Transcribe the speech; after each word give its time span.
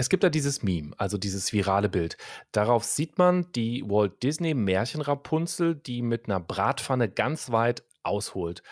Es 0.00 0.08
gibt 0.08 0.24
da 0.24 0.30
dieses 0.30 0.62
Meme, 0.62 0.92
also 0.96 1.18
dieses 1.18 1.52
virale 1.52 1.90
Bild. 1.90 2.16
Darauf 2.52 2.84
sieht 2.84 3.18
man 3.18 3.52
die 3.52 3.84
Walt 3.86 4.22
Disney 4.22 4.54
Märchenrapunzel, 4.54 5.74
die 5.74 6.00
mit 6.00 6.24
einer 6.24 6.40
Bratpfanne 6.40 7.10
ganz 7.10 7.52
weit 7.52 7.84
ausholt. 8.02 8.62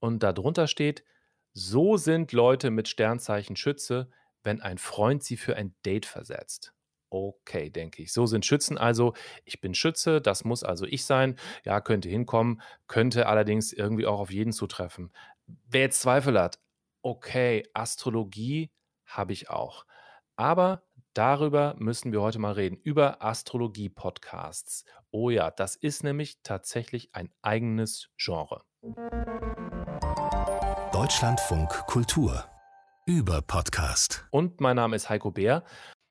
Und 0.00 0.24
darunter 0.24 0.66
steht: 0.66 1.04
„So 1.52 1.96
sind 1.98 2.32
Leute 2.32 2.72
mit 2.72 2.88
Sternzeichen 2.88 3.54
Schütze, 3.54 4.10
wenn 4.42 4.60
ein 4.60 4.76
Freund 4.76 5.22
sie 5.22 5.36
für 5.36 5.54
ein 5.54 5.72
Date 5.86 6.04
versetzt.“ 6.04 6.74
Okay, 7.10 7.70
denke 7.70 8.02
ich. 8.02 8.12
So 8.12 8.26
sind 8.26 8.44
Schützen 8.44 8.76
also. 8.76 9.14
Ich 9.44 9.60
bin 9.60 9.74
Schütze, 9.74 10.20
das 10.20 10.42
muss 10.42 10.64
also 10.64 10.84
ich 10.84 11.04
sein. 11.04 11.36
Ja, 11.64 11.80
könnte 11.80 12.08
hinkommen, 12.08 12.60
könnte 12.88 13.28
allerdings 13.28 13.72
irgendwie 13.72 14.06
auch 14.06 14.18
auf 14.18 14.32
jeden 14.32 14.52
zutreffen. 14.52 15.12
Wer 15.46 15.82
jetzt 15.82 16.02
Zweifel 16.02 16.40
hat, 16.40 16.58
okay, 17.02 17.68
Astrologie 17.72 18.72
habe 19.04 19.32
ich 19.32 19.48
auch. 19.48 19.86
Aber 20.42 20.82
darüber 21.14 21.76
müssen 21.78 22.10
wir 22.10 22.20
heute 22.20 22.40
mal 22.40 22.54
reden, 22.54 22.76
über 22.82 23.22
Astrologie-Podcasts. 23.22 24.84
Oh 25.12 25.30
ja, 25.30 25.52
das 25.52 25.76
ist 25.76 26.02
nämlich 26.02 26.42
tatsächlich 26.42 27.10
ein 27.12 27.30
eigenes 27.42 28.08
Genre. 28.16 28.64
Deutschlandfunk 30.92 31.86
Kultur 31.86 32.44
über 33.06 33.40
Podcast. 33.40 34.26
Und 34.32 34.60
mein 34.60 34.74
Name 34.74 34.96
ist 34.96 35.08
Heiko 35.08 35.30
Bär. 35.30 35.62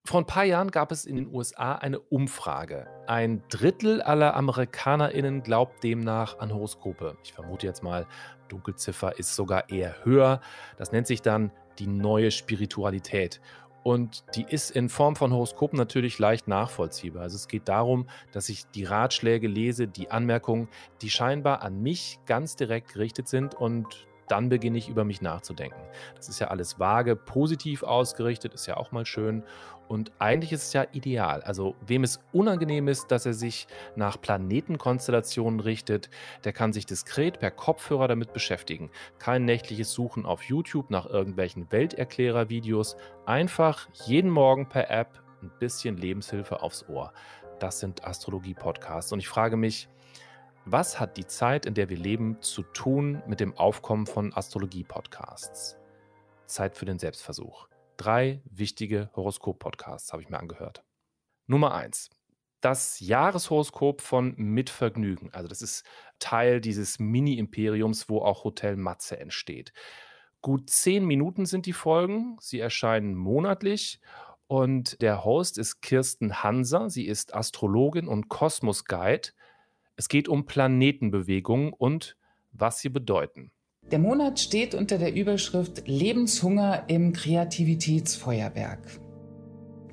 Vor 0.05 0.21
ein 0.21 0.25
paar 0.25 0.45
Jahren 0.45 0.71
gab 0.71 0.93
es 0.93 1.03
in 1.03 1.17
den 1.17 1.27
USA 1.27 1.75
eine 1.75 1.99
Umfrage. 1.99 2.87
Ein 3.07 3.43
Drittel 3.49 4.01
aller 4.01 4.33
AmerikanerInnen 4.35 5.43
glaubt 5.43 5.83
demnach 5.83 6.39
an 6.39 6.53
Horoskope. 6.53 7.17
Ich 7.25 7.33
vermute 7.33 7.67
jetzt 7.67 7.83
mal, 7.83 8.07
Dunkelziffer 8.47 9.19
ist 9.19 9.35
sogar 9.35 9.69
eher 9.69 10.05
höher. 10.05 10.39
Das 10.77 10.93
nennt 10.93 11.05
sich 11.05 11.21
dann 11.21 11.51
die 11.79 11.87
neue 11.87 12.31
Spiritualität. 12.31 13.41
Und 13.83 14.23
die 14.35 14.45
ist 14.47 14.71
in 14.71 14.89
Form 14.89 15.15
von 15.15 15.33
Horoskopen 15.33 15.77
natürlich 15.77 16.19
leicht 16.19 16.47
nachvollziehbar. 16.47 17.23
Also 17.23 17.35
es 17.35 17.47
geht 17.47 17.67
darum, 17.67 18.07
dass 18.31 18.49
ich 18.49 18.65
die 18.67 18.83
Ratschläge 18.83 19.47
lese, 19.47 19.87
die 19.87 20.11
Anmerkungen, 20.11 20.67
die 21.01 21.09
scheinbar 21.09 21.61
an 21.61 21.81
mich 21.81 22.19
ganz 22.25 22.55
direkt 22.55 22.93
gerichtet 22.93 23.27
sind 23.27 23.55
und 23.55 24.07
dann 24.27 24.47
beginne 24.47 24.77
ich 24.77 24.87
über 24.87 25.03
mich 25.03 25.21
nachzudenken. 25.21 25.81
Das 26.15 26.29
ist 26.29 26.39
ja 26.39 26.47
alles 26.47 26.79
vage, 26.79 27.17
positiv 27.17 27.83
ausgerichtet, 27.83 28.53
ist 28.53 28.65
ja 28.65 28.77
auch 28.77 28.93
mal 28.93 29.05
schön. 29.05 29.43
Und 29.91 30.13
eigentlich 30.19 30.53
ist 30.53 30.67
es 30.67 30.71
ja 30.71 30.85
ideal. 30.93 31.41
Also 31.41 31.75
wem 31.85 32.05
es 32.05 32.21
unangenehm 32.31 32.87
ist, 32.87 33.11
dass 33.11 33.25
er 33.25 33.33
sich 33.33 33.67
nach 33.97 34.21
Planetenkonstellationen 34.21 35.59
richtet, 35.59 36.09
der 36.45 36.53
kann 36.53 36.71
sich 36.71 36.85
diskret 36.85 37.41
per 37.41 37.51
Kopfhörer 37.51 38.07
damit 38.07 38.31
beschäftigen. 38.31 38.89
Kein 39.19 39.43
nächtliches 39.43 39.91
Suchen 39.91 40.25
auf 40.25 40.43
YouTube 40.43 40.91
nach 40.91 41.07
irgendwelchen 41.07 41.69
Welterklärer-Videos. 41.73 42.95
Einfach 43.25 43.89
jeden 44.05 44.31
Morgen 44.31 44.69
per 44.69 44.89
App 44.89 45.21
ein 45.41 45.51
bisschen 45.59 45.97
Lebenshilfe 45.97 46.61
aufs 46.61 46.87
Ohr. 46.87 47.11
Das 47.59 47.81
sind 47.81 48.05
Astrologie-Podcasts. 48.05 49.11
Und 49.11 49.19
ich 49.19 49.27
frage 49.27 49.57
mich, 49.57 49.89
was 50.63 51.01
hat 51.01 51.17
die 51.17 51.27
Zeit, 51.27 51.65
in 51.65 51.73
der 51.73 51.89
wir 51.89 51.97
leben, 51.97 52.37
zu 52.39 52.63
tun 52.63 53.21
mit 53.27 53.41
dem 53.41 53.57
Aufkommen 53.57 54.05
von 54.05 54.33
Astrologie-Podcasts? 54.33 55.75
Zeit 56.45 56.77
für 56.77 56.85
den 56.85 56.97
Selbstversuch. 56.97 57.70
Drei 58.01 58.41
wichtige 58.45 59.11
Horoskop-Podcasts 59.15 60.11
habe 60.11 60.23
ich 60.23 60.29
mir 60.29 60.39
angehört. 60.39 60.83
Nummer 61.45 61.75
eins: 61.75 62.09
Das 62.59 62.99
Jahreshoroskop 62.99 64.01
von 64.01 64.33
Mitvergnügen. 64.37 65.31
Also, 65.35 65.47
das 65.47 65.61
ist 65.61 65.85
Teil 66.17 66.61
dieses 66.61 66.97
Mini-Imperiums, 66.97 68.09
wo 68.09 68.23
auch 68.23 68.43
Hotel 68.43 68.75
Matze 68.75 69.19
entsteht. 69.19 69.71
Gut 70.41 70.71
zehn 70.71 71.05
Minuten 71.05 71.45
sind 71.45 71.67
die 71.67 71.73
Folgen. 71.73 72.37
Sie 72.39 72.59
erscheinen 72.59 73.13
monatlich. 73.13 73.99
Und 74.47 74.99
der 75.03 75.23
Host 75.23 75.59
ist 75.59 75.81
Kirsten 75.81 76.41
Hanser. 76.41 76.89
Sie 76.89 77.05
ist 77.05 77.35
Astrologin 77.35 78.07
und 78.07 78.29
Kosmos-Guide. 78.29 79.29
Es 79.95 80.09
geht 80.09 80.27
um 80.27 80.47
Planetenbewegungen 80.47 81.71
und 81.71 82.17
was 82.51 82.79
sie 82.79 82.89
bedeuten. 82.89 83.51
Der 83.89 83.99
Monat 83.99 84.39
steht 84.39 84.73
unter 84.73 84.97
der 84.97 85.13
Überschrift 85.13 85.87
Lebenshunger 85.87 86.83
im 86.87 87.11
Kreativitätsfeuerwerk. 87.11 88.79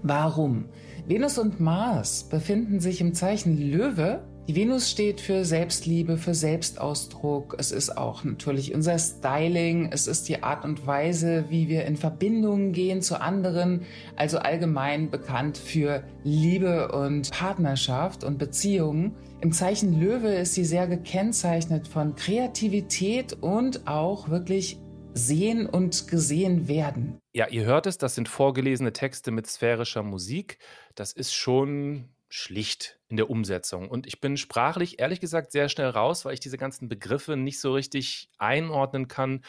Warum? 0.03 0.66
Venus 1.06 1.38
und 1.38 1.59
Mars 1.59 2.28
befinden 2.28 2.78
sich 2.81 3.00
im 3.00 3.15
Zeichen 3.15 3.56
Löwe 3.56 4.22
die 4.48 4.56
Venus 4.56 4.91
steht 4.91 5.20
für 5.20 5.44
Selbstliebe, 5.44 6.16
für 6.16 6.32
Selbstausdruck. 6.32 7.56
Es 7.59 7.70
ist 7.70 7.98
auch 7.98 8.25
natürlich 8.25 8.75
unser 8.75 8.98
Styling. 8.98 9.91
Es 9.92 10.06
ist 10.06 10.26
die 10.26 10.42
Art 10.42 10.64
und 10.64 10.86
Weise, 10.86 11.44
wie 11.50 11.69
wir 11.69 11.84
in 11.84 11.98
Verbindungen 11.98 12.72
gehen 12.72 13.03
zu 13.03 13.20
anderen. 13.20 13.82
Also 14.16 14.38
allgemein 14.38 15.10
bekannt 15.10 15.59
für 15.59 16.03
Liebe 16.25 16.91
und 16.92 17.31
Partnerschaft 17.31 18.25
und 18.25 18.38
Beziehungen. 18.38 19.14
Im 19.42 19.53
Zeichen 19.53 20.00
Löwe 20.00 20.34
ist 20.34 20.54
sie 20.54 20.65
sehr 20.65 20.86
gekennzeichnet 20.86 21.86
von 21.86 22.15
Kreativität 22.15 23.34
und 23.42 23.86
auch 23.86 24.30
wirklich 24.30 24.78
sehen 25.12 25.66
und 25.66 26.09
gesehen 26.09 26.69
werden. 26.69 27.19
Ja, 27.34 27.48
ihr 27.48 27.66
hört 27.66 27.86
es, 27.86 27.98
das 27.98 28.15
sind 28.15 28.30
vorgelesene 28.30 28.94
Texte 28.94 29.30
mit 29.30 29.47
sphärischer 29.47 30.03
Musik. 30.03 30.59
Das 30.94 31.12
ist 31.12 31.34
schon 31.34 32.09
schlicht 32.28 32.99
in 33.09 33.16
der 33.16 33.31
Umsetzung. 33.31 33.89
Und 33.89 34.06
ich 34.06 34.21
bin 34.21 34.37
sprachlich 34.37 35.00
ehrlich 35.00 35.21
gesagt 35.21 35.53
sehr 35.53 35.69
schnell 35.69 35.89
raus, 35.89 36.25
weil 36.25 36.34
ich 36.34 36.41
diese 36.41 36.59
ganzen 36.59 36.89
Begriffe 36.89 37.37
nicht 37.37 37.61
so 37.61 37.72
richtig 37.72 38.31
einordnen 38.39 39.09
kann 39.09 39.43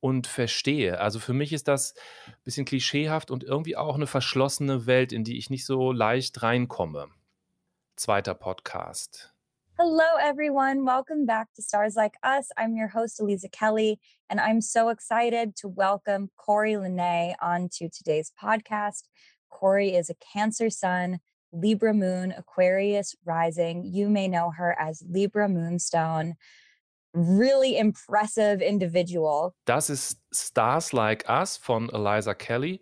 und 0.00 0.26
verstehe. 0.26 1.00
Also 1.00 1.18
für 1.18 1.32
mich 1.32 1.52
ist 1.52 1.68
das 1.68 1.94
ein 2.26 2.34
bisschen 2.44 2.66
klischeehaft 2.66 3.30
und 3.30 3.44
irgendwie 3.44 3.76
auch 3.76 3.94
eine 3.94 4.06
verschlossene 4.06 4.86
Welt, 4.86 5.12
in 5.12 5.24
die 5.24 5.38
ich 5.38 5.48
nicht 5.48 5.64
so 5.64 5.92
leicht 5.92 6.42
reinkomme. 6.42 7.08
Zweiter 7.96 8.34
Podcast. 8.34 9.32
Hello, 9.78 10.18
everyone. 10.20 10.84
Welcome 10.84 11.26
back 11.26 11.48
to 11.54 11.62
Stars 11.62 11.96
Like 11.96 12.14
Us. 12.24 12.50
I'm 12.56 12.76
your 12.78 12.88
host, 12.88 13.18
Eliza 13.18 13.48
Kelly, 13.48 13.98
and 14.28 14.40
I'm 14.40 14.60
so 14.60 14.88
excited 14.88 15.56
to 15.56 15.68
welcome 15.68 16.30
Corey 16.36 16.76
Lene 16.76 17.34
onto 17.40 17.88
today's 17.88 18.32
podcast. 18.40 19.08
Corey 19.50 19.96
is 19.96 20.10
a 20.10 20.14
Cancer 20.32 20.70
Sun 20.70 21.18
Libra 21.54 21.92
Moon, 21.92 22.32
Aquarius 22.36 23.14
Rising. 23.24 23.84
You 23.84 24.08
may 24.08 24.28
know 24.28 24.50
her 24.50 24.76
as 24.78 25.04
Libra 25.08 25.48
Moonstone. 25.48 26.34
Really 27.14 27.78
impressive 27.78 28.60
individual. 28.60 29.54
Das 29.66 29.88
ist 29.88 30.20
Stars 30.32 30.92
Like 30.92 31.24
Us 31.28 31.56
von 31.56 31.88
Eliza 31.90 32.34
Kelly. 32.34 32.80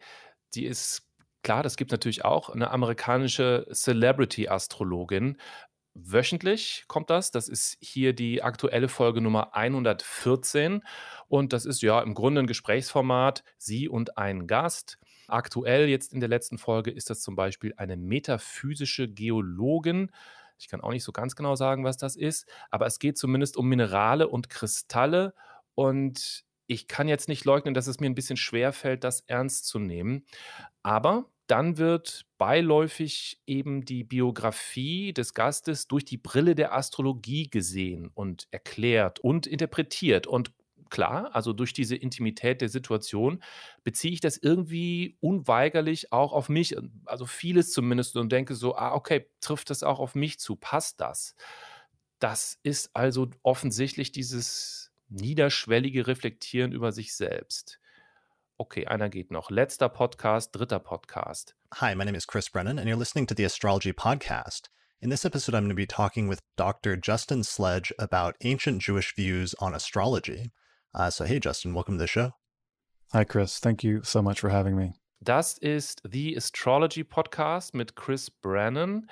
Die 0.54 0.64
ist 0.64 1.02
klar, 1.42 1.62
das 1.62 1.76
gibt 1.76 1.92
natürlich 1.92 2.24
auch 2.24 2.48
eine 2.48 2.70
amerikanische 2.70 3.66
Celebrity-Astrologin. 3.72 5.36
Wöchentlich 5.94 6.84
kommt 6.88 7.10
das. 7.10 7.30
Das 7.30 7.48
ist 7.48 7.76
hier 7.80 8.14
die 8.14 8.42
aktuelle 8.42 8.88
Folge 8.88 9.20
Nummer 9.20 9.54
114. 9.54 10.82
Und 11.28 11.52
das 11.52 11.66
ist 11.66 11.82
ja 11.82 12.00
im 12.00 12.14
Grunde 12.14 12.40
ein 12.40 12.46
Gesprächsformat. 12.46 13.44
Sie 13.58 13.88
und 13.88 14.16
ein 14.16 14.46
Gast. 14.46 14.98
Aktuell 15.32 15.88
jetzt 15.88 16.12
in 16.12 16.20
der 16.20 16.28
letzten 16.28 16.58
Folge 16.58 16.90
ist 16.90 17.08
das 17.10 17.22
zum 17.22 17.36
Beispiel 17.36 17.72
eine 17.76 17.96
metaphysische 17.96 19.08
Geologin. 19.08 20.10
Ich 20.58 20.68
kann 20.68 20.82
auch 20.82 20.90
nicht 20.90 21.04
so 21.04 21.12
ganz 21.12 21.34
genau 21.36 21.56
sagen, 21.56 21.84
was 21.84 21.96
das 21.96 22.16
ist, 22.16 22.46
aber 22.70 22.86
es 22.86 22.98
geht 22.98 23.16
zumindest 23.16 23.56
um 23.56 23.68
Minerale 23.68 24.28
und 24.28 24.50
Kristalle 24.50 25.34
und 25.74 26.44
ich 26.66 26.86
kann 26.86 27.08
jetzt 27.08 27.28
nicht 27.28 27.44
leugnen, 27.44 27.74
dass 27.74 27.86
es 27.86 27.98
mir 27.98 28.06
ein 28.06 28.14
bisschen 28.14 28.36
schwer 28.36 28.72
fällt, 28.72 29.04
das 29.04 29.20
ernst 29.20 29.66
zu 29.66 29.78
nehmen. 29.78 30.24
Aber 30.82 31.26
dann 31.46 31.76
wird 31.76 32.26
beiläufig 32.38 33.40
eben 33.46 33.84
die 33.84 34.04
Biografie 34.04 35.12
des 35.12 35.34
Gastes 35.34 35.88
durch 35.88 36.04
die 36.04 36.16
Brille 36.16 36.54
der 36.54 36.74
Astrologie 36.74 37.48
gesehen 37.48 38.10
und 38.14 38.48
erklärt 38.50 39.20
und 39.20 39.46
interpretiert. 39.46 40.26
Und 40.26 40.52
klar, 40.92 41.34
also 41.34 41.54
durch 41.54 41.72
diese 41.72 41.96
Intimität 41.96 42.60
der 42.60 42.68
Situation 42.68 43.42
beziehe 43.82 44.12
ich 44.12 44.20
das 44.20 44.36
irgendwie 44.36 45.16
unweigerlich 45.20 46.12
auch 46.12 46.34
auf 46.34 46.50
mich, 46.50 46.76
also 47.06 47.24
vieles 47.24 47.72
zumindest 47.72 48.14
und 48.16 48.30
denke 48.30 48.54
so, 48.54 48.76
ah, 48.76 48.92
okay, 48.92 49.26
trifft 49.40 49.70
das 49.70 49.82
auch 49.82 49.98
auf 49.98 50.14
mich 50.14 50.38
zu, 50.38 50.54
passt 50.54 51.00
das? 51.00 51.34
Das 52.18 52.58
ist 52.62 52.94
also 52.94 53.30
offensichtlich 53.42 54.12
dieses 54.12 54.92
niederschwellige 55.08 56.06
Reflektieren 56.06 56.72
über 56.72 56.92
sich 56.92 57.14
selbst. 57.14 57.80
Okay, 58.58 58.86
einer 58.86 59.08
geht 59.08 59.30
noch. 59.30 59.50
Letzter 59.50 59.88
Podcast, 59.88 60.54
dritter 60.54 60.78
Podcast. 60.78 61.56
Hi, 61.76 61.94
my 61.94 62.04
name 62.04 62.16
is 62.16 62.26
Chris 62.26 62.50
Brennan, 62.50 62.78
and 62.78 62.86
you're 62.86 62.98
listening 62.98 63.26
to 63.26 63.34
the 63.34 63.46
Astrology 63.46 63.94
Podcast. 63.94 64.68
In 65.00 65.08
this 65.08 65.24
episode, 65.24 65.54
I'm 65.54 65.64
going 65.64 65.70
to 65.70 65.74
be 65.74 65.86
talking 65.86 66.28
with 66.28 66.42
Dr. 66.56 66.98
Justin 66.98 67.44
Sledge 67.44 67.94
about 67.98 68.36
ancient 68.42 68.82
Jewish 68.82 69.14
views 69.16 69.54
on 69.58 69.74
astrology. 69.74 70.52
Uh, 70.94 71.08
so, 71.08 71.24
hey, 71.24 71.40
Justin, 71.40 71.72
welcome 71.72 71.96
to 71.96 72.04
the 72.04 72.06
show. 72.06 72.32
Hi, 73.14 73.24
Chris. 73.24 73.58
Thank 73.58 73.82
you 73.82 74.02
so 74.02 74.20
much 74.20 74.40
for 74.40 74.50
having 74.50 74.76
me. 74.76 74.92
Das 75.22 75.56
ist 75.56 76.02
The 76.04 76.36
Astrology 76.36 77.02
Podcast 77.02 77.74
mit 77.74 77.96
Chris 77.96 78.28
Brennan. 78.28 79.08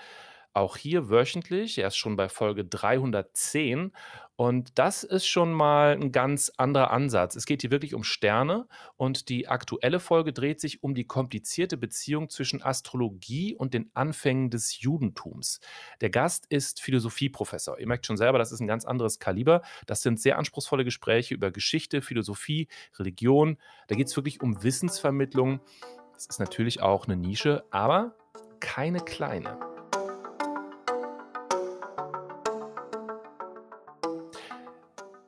Auch 0.52 0.76
hier 0.76 1.08
wöchentlich. 1.08 1.78
Er 1.78 1.88
ist 1.88 1.96
schon 1.96 2.16
bei 2.16 2.28
Folge 2.28 2.66
310. 2.66 3.92
Und 4.40 4.78
das 4.78 5.04
ist 5.04 5.26
schon 5.26 5.52
mal 5.52 5.92
ein 5.92 6.12
ganz 6.12 6.50
anderer 6.56 6.92
Ansatz. 6.92 7.36
Es 7.36 7.44
geht 7.44 7.60
hier 7.60 7.70
wirklich 7.70 7.92
um 7.92 8.02
Sterne 8.02 8.66
und 8.96 9.28
die 9.28 9.48
aktuelle 9.48 10.00
Folge 10.00 10.32
dreht 10.32 10.62
sich 10.62 10.82
um 10.82 10.94
die 10.94 11.04
komplizierte 11.04 11.76
Beziehung 11.76 12.30
zwischen 12.30 12.62
Astrologie 12.62 13.54
und 13.54 13.74
den 13.74 13.90
Anfängen 13.92 14.48
des 14.48 14.80
Judentums. 14.80 15.60
Der 16.00 16.08
Gast 16.08 16.46
ist 16.48 16.80
Philosophieprofessor. 16.80 17.78
Ihr 17.80 17.86
merkt 17.86 18.06
schon 18.06 18.16
selber, 18.16 18.38
das 18.38 18.50
ist 18.50 18.60
ein 18.60 18.66
ganz 18.66 18.86
anderes 18.86 19.18
Kaliber. 19.18 19.60
Das 19.84 20.00
sind 20.00 20.18
sehr 20.18 20.38
anspruchsvolle 20.38 20.86
Gespräche 20.86 21.34
über 21.34 21.50
Geschichte, 21.50 22.00
Philosophie, 22.00 22.68
Religion. 22.98 23.58
Da 23.88 23.94
geht 23.94 24.06
es 24.06 24.16
wirklich 24.16 24.40
um 24.40 24.62
Wissensvermittlung. 24.62 25.60
Das 26.14 26.24
ist 26.24 26.40
natürlich 26.40 26.80
auch 26.80 27.04
eine 27.04 27.18
Nische, 27.18 27.64
aber 27.70 28.14
keine 28.58 29.00
kleine. 29.00 29.69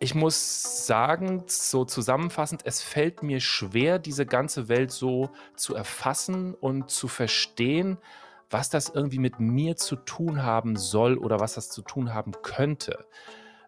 Ich 0.03 0.17
muss 0.17 0.85
sagen, 0.85 1.45
so 1.47 1.85
zusammenfassend, 1.85 2.63
es 2.65 2.83
fällt 2.83 3.23
mir 3.23 3.39
schwer, 3.39 4.01
diese 4.01 4.27
ganze 4.27 4.69
Welt 4.69 4.91
so 4.91 5.31
zu 5.55 5.77
erfassen 5.77 6.55
und 6.55 6.91
zu 6.91 7.07
verstehen, 7.07 7.99
was 8.51 8.69
das 8.69 8.89
irgendwie 8.89 9.21
mit 9.21 9.39
mir 9.39 9.77
zu 9.77 9.95
tun 9.95 10.43
haben 10.43 10.75
soll 10.75 11.19
oder 11.19 11.39
was 11.39 11.55
das 11.55 11.71
zu 11.71 11.83
tun 11.83 12.13
haben 12.13 12.33
könnte. 12.43 13.07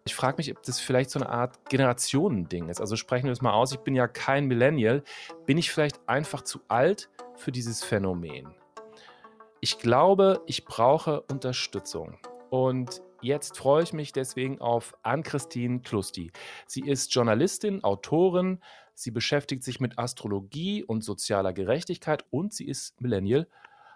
Ich 0.03 0.13
frage 0.13 0.35
mich, 0.35 0.51
ob 0.51 0.61
das 0.61 0.81
vielleicht 0.81 1.09
so 1.09 1.21
eine 1.21 1.29
Art 1.29 1.69
Generationending 1.69 2.67
ist. 2.67 2.81
Also 2.81 2.97
sprechen 2.97 3.27
wir 3.27 3.31
es 3.31 3.41
mal 3.41 3.53
aus, 3.53 3.71
ich 3.71 3.79
bin 3.79 3.95
ja 3.95 4.09
kein 4.09 4.45
Millennial. 4.45 5.03
Bin 5.45 5.57
ich 5.57 5.71
vielleicht 5.71 6.01
einfach 6.05 6.41
zu 6.41 6.59
alt 6.67 7.07
für 7.35 7.53
dieses 7.53 7.81
Phänomen? 7.81 8.53
Ich 9.61 9.79
glaube, 9.79 10.41
ich 10.47 10.65
brauche 10.65 11.21
Unterstützung. 11.31 12.17
Und 12.55 13.01
Jetzt 13.21 13.57
freue 13.57 13.81
ich 13.81 13.91
mich 13.91 14.11
deswegen 14.11 14.61
auf 14.61 14.95
Ann-Christine 15.01 15.79
Klusti. 15.79 16.31
Sie 16.67 16.81
ist 16.81 17.13
Journalistin, 17.13 17.83
Autorin, 17.83 18.61
sie 18.93 19.09
beschäftigt 19.09 19.63
sich 19.63 19.79
mit 19.79 19.97
Astrologie 19.97 20.83
und 20.83 21.03
sozialer 21.03 21.51
Gerechtigkeit 21.51 22.23
und 22.29 22.53
sie 22.53 22.67
ist 22.67 23.01
Millennial. 23.01 23.47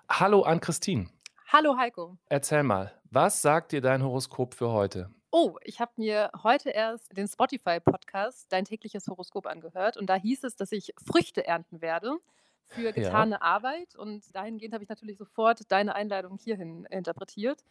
Hallo 0.09 0.41
Ann-Christine. 0.41 1.09
Hallo 1.47 1.77
Heiko. 1.77 2.17
Erzähl 2.27 2.63
mal, 2.63 2.91
was 3.11 3.43
sagt 3.43 3.71
dir 3.71 3.81
dein 3.81 4.03
Horoskop 4.03 4.55
für 4.55 4.71
heute? 4.71 5.11
Oh, 5.31 5.57
ich 5.63 5.79
habe 5.79 5.91
mir 5.97 6.31
heute 6.41 6.71
erst 6.71 7.15
den 7.15 7.27
Spotify-Podcast 7.27 8.51
Dein 8.51 8.65
tägliches 8.65 9.07
Horoskop 9.07 9.45
angehört 9.45 9.95
und 9.95 10.07
da 10.07 10.15
hieß 10.15 10.43
es, 10.43 10.55
dass 10.55 10.71
ich 10.71 10.93
Früchte 11.05 11.45
ernten 11.45 11.81
werde 11.81 12.17
für 12.65 12.91
getane 12.93 13.35
ja. 13.35 13.41
Arbeit 13.41 13.95
und 13.95 14.23
dahingehend 14.35 14.73
habe 14.73 14.83
ich 14.83 14.89
natürlich 14.89 15.19
sofort 15.19 15.71
deine 15.71 15.93
Einladung 15.93 16.39
hierhin 16.39 16.85
interpretiert 16.85 17.63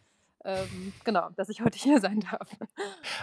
ähm, 0.44 0.93
genau, 1.05 1.29
dass 1.37 1.49
ich 1.49 1.61
heute 1.62 1.79
hier 1.79 2.00
sein 2.00 2.20
darf. 2.20 2.49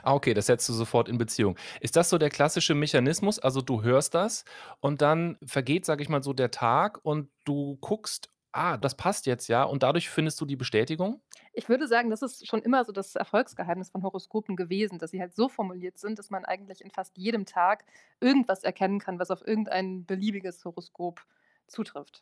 Ah, 0.03 0.13
okay, 0.13 0.33
das 0.33 0.47
setzt 0.47 0.67
du 0.69 0.73
sofort 0.73 1.09
in 1.09 1.17
Beziehung. 1.17 1.57
Ist 1.79 1.95
das 1.95 2.09
so 2.09 2.17
der 2.17 2.29
klassische 2.29 2.75
Mechanismus? 2.75 3.39
Also 3.39 3.61
du 3.61 3.83
hörst 3.83 4.13
das 4.13 4.45
und 4.79 5.01
dann 5.01 5.37
vergeht, 5.45 5.85
sage 5.85 6.03
ich 6.03 6.09
mal, 6.09 6.23
so 6.23 6.33
der 6.33 6.51
Tag 6.51 6.99
und 7.03 7.29
du 7.45 7.77
guckst, 7.81 8.29
ah, 8.51 8.77
das 8.77 8.95
passt 8.95 9.25
jetzt 9.25 9.47
ja 9.47 9.63
und 9.63 9.83
dadurch 9.83 10.09
findest 10.09 10.39
du 10.39 10.45
die 10.45 10.55
Bestätigung? 10.55 11.21
Ich 11.53 11.69
würde 11.69 11.87
sagen, 11.87 12.09
das 12.09 12.21
ist 12.21 12.47
schon 12.47 12.61
immer 12.61 12.83
so 12.85 12.91
das 12.91 13.15
Erfolgsgeheimnis 13.15 13.89
von 13.89 14.03
Horoskopen 14.03 14.55
gewesen, 14.55 14.99
dass 14.99 15.11
sie 15.11 15.19
halt 15.19 15.35
so 15.35 15.49
formuliert 15.49 15.97
sind, 15.97 16.19
dass 16.19 16.29
man 16.29 16.45
eigentlich 16.45 16.81
in 16.81 16.91
fast 16.91 17.17
jedem 17.17 17.45
Tag 17.45 17.85
irgendwas 18.19 18.63
erkennen 18.63 18.99
kann, 18.99 19.19
was 19.19 19.31
auf 19.31 19.45
irgendein 19.45 20.05
beliebiges 20.05 20.63
Horoskop 20.65 21.25
zutrifft. 21.67 22.21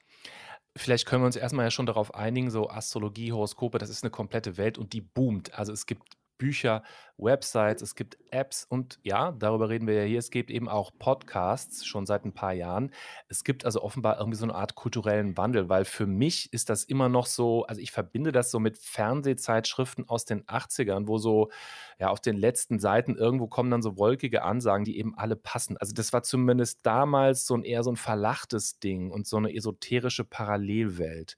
Vielleicht 0.75 1.05
können 1.05 1.21
wir 1.21 1.27
uns 1.27 1.35
erstmal 1.35 1.65
ja 1.65 1.71
schon 1.71 1.85
darauf 1.85 2.15
einigen, 2.15 2.49
so 2.49 2.69
Astrologie, 2.69 3.31
Horoskope, 3.31 3.77
das 3.77 3.89
ist 3.89 4.03
eine 4.03 4.11
komplette 4.11 4.57
Welt 4.57 4.77
und 4.77 4.93
die 4.93 5.01
boomt. 5.01 5.53
Also 5.53 5.71
es 5.71 5.85
gibt 5.85 6.17
Bücher, 6.43 6.83
Websites, 7.17 7.81
es 7.81 7.95
gibt 7.95 8.17
Apps 8.29 8.65
und 8.65 8.99
ja, 9.01 9.31
darüber 9.31 9.69
reden 9.69 9.87
wir 9.87 9.93
ja 9.93 10.03
hier. 10.03 10.19
Es 10.19 10.29
gibt 10.29 10.51
eben 10.51 10.67
auch 10.67 10.91
Podcasts 10.99 11.85
schon 11.85 12.05
seit 12.05 12.25
ein 12.25 12.33
paar 12.33 12.51
Jahren. 12.51 12.91
Es 13.29 13.45
gibt 13.45 13.63
also 13.63 13.81
offenbar 13.81 14.19
irgendwie 14.19 14.35
so 14.35 14.43
eine 14.43 14.53
Art 14.53 14.75
kulturellen 14.75 15.37
Wandel, 15.37 15.69
weil 15.69 15.85
für 15.85 16.05
mich 16.05 16.51
ist 16.51 16.69
das 16.69 16.83
immer 16.83 17.07
noch 17.07 17.27
so, 17.27 17.63
also 17.63 17.79
ich 17.79 17.93
verbinde 17.93 18.33
das 18.33 18.51
so 18.51 18.59
mit 18.59 18.77
Fernsehzeitschriften 18.77 20.09
aus 20.09 20.25
den 20.25 20.43
80ern, 20.43 21.07
wo 21.07 21.17
so, 21.17 21.49
ja, 21.97 22.09
auf 22.09 22.19
den 22.19 22.35
letzten 22.35 22.77
Seiten 22.77 23.15
irgendwo 23.15 23.47
kommen 23.47 23.71
dann 23.71 23.81
so 23.81 23.97
wolkige 23.97 24.43
Ansagen, 24.43 24.83
die 24.83 24.97
eben 24.97 25.17
alle 25.17 25.37
passen. 25.37 25.77
Also 25.77 25.93
das 25.93 26.11
war 26.11 26.23
zumindest 26.23 26.85
damals 26.85 27.47
so 27.47 27.55
ein 27.55 27.63
eher 27.63 27.83
so 27.83 27.91
ein 27.91 27.95
verlachtes 27.95 28.79
Ding 28.79 29.11
und 29.11 29.27
so 29.27 29.37
eine 29.37 29.55
esoterische 29.55 30.25
Parallelwelt. 30.25 31.37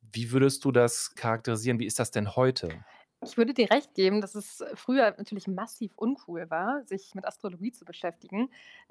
Wie 0.00 0.30
würdest 0.32 0.64
du 0.64 0.72
das 0.72 1.14
charakterisieren? 1.14 1.78
Wie 1.78 1.84
ist 1.84 1.98
das 1.98 2.10
denn 2.10 2.36
heute? 2.36 2.70
Ich 3.24 3.36
würde 3.36 3.54
dir 3.54 3.70
recht 3.70 3.94
geben, 3.94 4.20
dass 4.20 4.34
es 4.34 4.62
früher 4.74 5.14
natürlich 5.16 5.48
massiv 5.48 5.92
uncool 5.96 6.50
war, 6.50 6.84
sich 6.84 7.14
mit 7.14 7.26
Astrologie 7.26 7.72
zu 7.72 7.84
beschäftigen. 7.84 8.50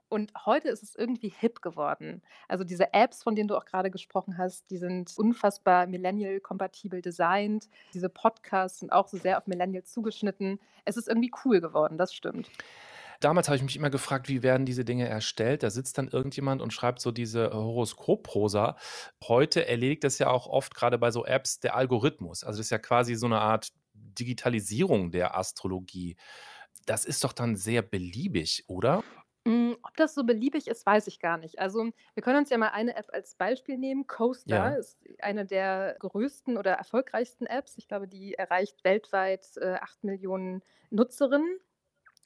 Und 0.10 0.34
heute 0.46 0.70
ist 0.70 0.84
es 0.84 0.96
irgendwie 0.96 1.30
hip 1.30 1.62
geworden. 1.62 2.22
Also 2.48 2.64
diese 2.64 2.94
Apps, 2.94 3.24
von 3.24 3.36
denen 3.36 3.48
du 3.48 3.56
auch 3.56 3.66
gerade 3.66 3.90
gesprochen 3.90 4.38
hast, 4.38 4.70
die 4.70 4.78
sind 4.78 5.14
unfassbar 5.18 5.88
millennial-kompatibel 5.88 7.02
designt. 7.02 7.70
Diese 7.94 8.10
Podcasts 8.10 8.80
sind 8.80 8.92
auch 8.92 9.08
so 9.08 9.18
sehr 9.18 9.38
auf 9.38 9.48
Millennials 9.48 9.92
zugeschnitten. 9.92 10.60
Es 10.86 10.98
ist 10.98 11.08
irgendwie 11.08 11.32
cool 11.44 11.62
geworden, 11.62 11.98
das 11.98 12.14
stimmt. 12.14 12.50
Damals 13.20 13.48
habe 13.48 13.56
ich 13.56 13.64
mich 13.64 13.78
immer 13.78 13.90
gefragt, 13.90 14.28
wie 14.28 14.44
werden 14.44 14.66
diese 14.66 14.86
Dinge 14.86 15.08
erstellt? 15.08 15.64
Da 15.64 15.70
sitzt 15.70 15.98
dann 15.98 16.10
irgendjemand 16.10 16.62
und 16.62 16.74
schreibt 16.74 17.00
so 17.00 17.12
diese 17.12 17.52
Horoskopprosa. 17.54 18.76
Heute 19.24 19.68
erledigt 19.68 20.04
das 20.04 20.20
ja 20.20 20.30
auch 20.30 20.48
oft 20.48 20.76
gerade 20.76 20.98
bei 20.98 21.12
so 21.12 21.26
Apps 21.26 21.60
der 21.60 21.76
Algorithmus. 21.76 22.44
Also 22.44 22.58
das 22.58 22.68
ist 22.68 22.72
ja 22.72 22.78
quasi 22.78 23.16
so 23.16 23.26
eine 23.26 23.40
Art 23.40 23.70
Digitalisierung 23.96 25.12
der 25.12 25.38
Astrologie. 25.38 26.18
Das 26.86 27.06
ist 27.06 27.24
doch 27.24 27.34
dann 27.34 27.56
sehr 27.58 27.82
beliebig, 27.82 28.66
oder? 28.68 29.04
Hm, 29.48 29.78
ob 29.84 29.96
das 29.96 30.16
so 30.16 30.24
beliebig 30.24 30.68
ist, 30.68 30.86
weiß 30.88 31.06
ich 31.08 31.20
gar 31.20 31.38
nicht. 31.38 31.60
Also, 31.60 31.92
wir 32.16 32.24
können 32.24 32.40
uns 32.40 32.50
ja 32.50 32.58
mal 32.58 32.70
eine 32.70 32.96
App 32.96 33.08
als 33.14 33.36
Beispiel 33.36 33.78
nehmen. 33.78 34.08
CoStar 34.08 34.76
Ja. 34.76 34.78
ist 34.78 34.98
eine 35.20 35.46
der 35.46 35.96
größten 36.00 36.58
oder 36.58 36.72
erfolgreichsten 36.74 37.46
Apps. 37.46 37.78
Ich 37.78 37.88
glaube, 37.88 38.08
die 38.08 38.34
erreicht 38.34 38.84
weltweit, 38.84 39.46
äh, 39.58 39.76
8 39.76 40.04
Millionen 40.04 40.64
Nutzerinnen. 40.90 41.60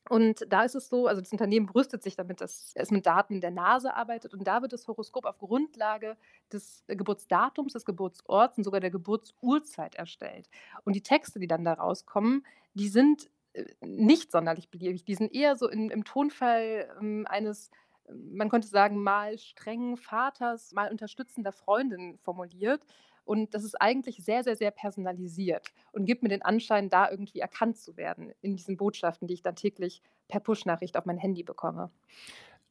Und 0.10 0.44
da 0.50 0.64
ist 0.64 0.74
es 0.74 0.90
so, 0.90 1.06
also 1.06 1.22
das 1.22 1.32
Unternehmen 1.32 1.68
brüstet 1.68 2.02
sich 2.02 2.16
damit, 2.16 2.42
dass 2.42 2.72
es 2.74 2.90
mit 2.90 3.06
Daten 3.06 3.42
der 3.42 3.52
Nase 3.52 3.94
arbeitet 3.94 4.34
und 4.34 4.44
da 4.44 4.64
wird 4.64 4.74
das 4.74 4.88
Horoskop 4.88 5.26
auf 5.26 5.38
Grundlage 5.38 6.18
des 6.52 6.84
Geburtsdatums, 6.88 7.74
des 7.74 7.86
Geburtsorts 7.86 8.58
und 8.58 8.64
sogar 8.64 8.80
der 8.80 8.90
Geburtsurzeit 8.90 9.94
erstellt. 9.94 10.50
Und 10.84 10.96
die 10.96 11.04
Texte, 11.04 11.40
die 11.40 11.46
dann 11.46 11.64
da 11.64 11.74
rauskommen, 11.74 12.44
die 12.74 12.88
sind 12.88 13.30
äh, 13.54 13.66
nicht 13.82 14.32
sonderlich 14.32 14.72
beliebig. 14.72 15.06
Die 15.06 15.14
sind 15.14 15.32
eher 15.32 15.56
so 15.56 15.70
in, 15.70 15.92
im 15.92 16.04
Tonfall 16.04 16.90
ähm, 17.00 17.28
eines, 17.30 17.70
man 18.12 18.50
könnte 18.50 18.68
sagen, 18.68 19.04
mal 19.04 19.38
strengen 19.38 19.96
Vaters, 19.96 20.72
mal 20.72 20.90
unterstützender 20.90 21.52
Freundin 21.52 22.18
formuliert. 22.18 22.82
Und 23.30 23.54
das 23.54 23.64
ist 23.64 23.80
eigentlich 23.80 24.26
sehr, 24.26 24.44
sehr, 24.44 24.56
sehr 24.56 24.72
personalisiert 24.72 25.68
und 25.92 26.06
gibt 26.06 26.24
mir 26.24 26.30
den 26.30 26.42
Anschein, 26.42 26.89
da 26.89 27.12
irgendwie 27.12 27.39
erkannt 27.39 27.77
zu 27.77 27.96
werden 27.96 28.34
in 28.42 28.56
diesen 28.56 28.75
Botschaften, 28.75 29.27
die 29.27 29.36
ich 29.36 29.44
dann 29.44 29.56
täglich 29.56 30.01
per 30.27 30.39
Push-Nachricht 30.39 30.98
auf 30.98 31.06
mein 31.06 31.20
Handy 31.20 31.44
bekomme. 31.44 31.92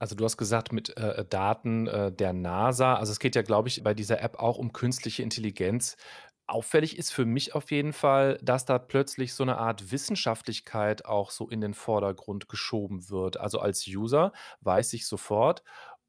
Also 0.00 0.16
du 0.16 0.24
hast 0.24 0.36
gesagt 0.36 0.72
mit 0.72 0.96
äh, 0.96 1.24
Daten 1.26 1.86
äh, 1.86 2.10
der 2.10 2.32
NASA. 2.32 2.96
Also 2.96 3.12
es 3.12 3.20
geht 3.20 3.36
ja, 3.36 3.42
glaube 3.42 3.68
ich, 3.68 3.84
bei 3.84 3.94
dieser 3.94 4.20
App 4.20 4.40
auch 4.40 4.58
um 4.58 4.72
künstliche 4.72 5.22
Intelligenz. 5.22 5.96
Auffällig 6.48 6.98
ist 6.98 7.12
für 7.12 7.24
mich 7.24 7.54
auf 7.54 7.70
jeden 7.70 7.92
Fall, 7.92 8.40
dass 8.42 8.64
da 8.64 8.80
plötzlich 8.80 9.34
so 9.34 9.44
eine 9.44 9.58
Art 9.58 9.92
Wissenschaftlichkeit 9.92 11.04
auch 11.04 11.30
so 11.30 11.48
in 11.48 11.60
den 11.60 11.74
Vordergrund 11.74 12.48
geschoben 12.48 13.10
wird. 13.10 13.36
Also 13.36 13.60
als 13.60 13.86
User 13.86 14.32
weiß 14.62 14.92
ich 14.94 15.06
sofort, 15.06 15.62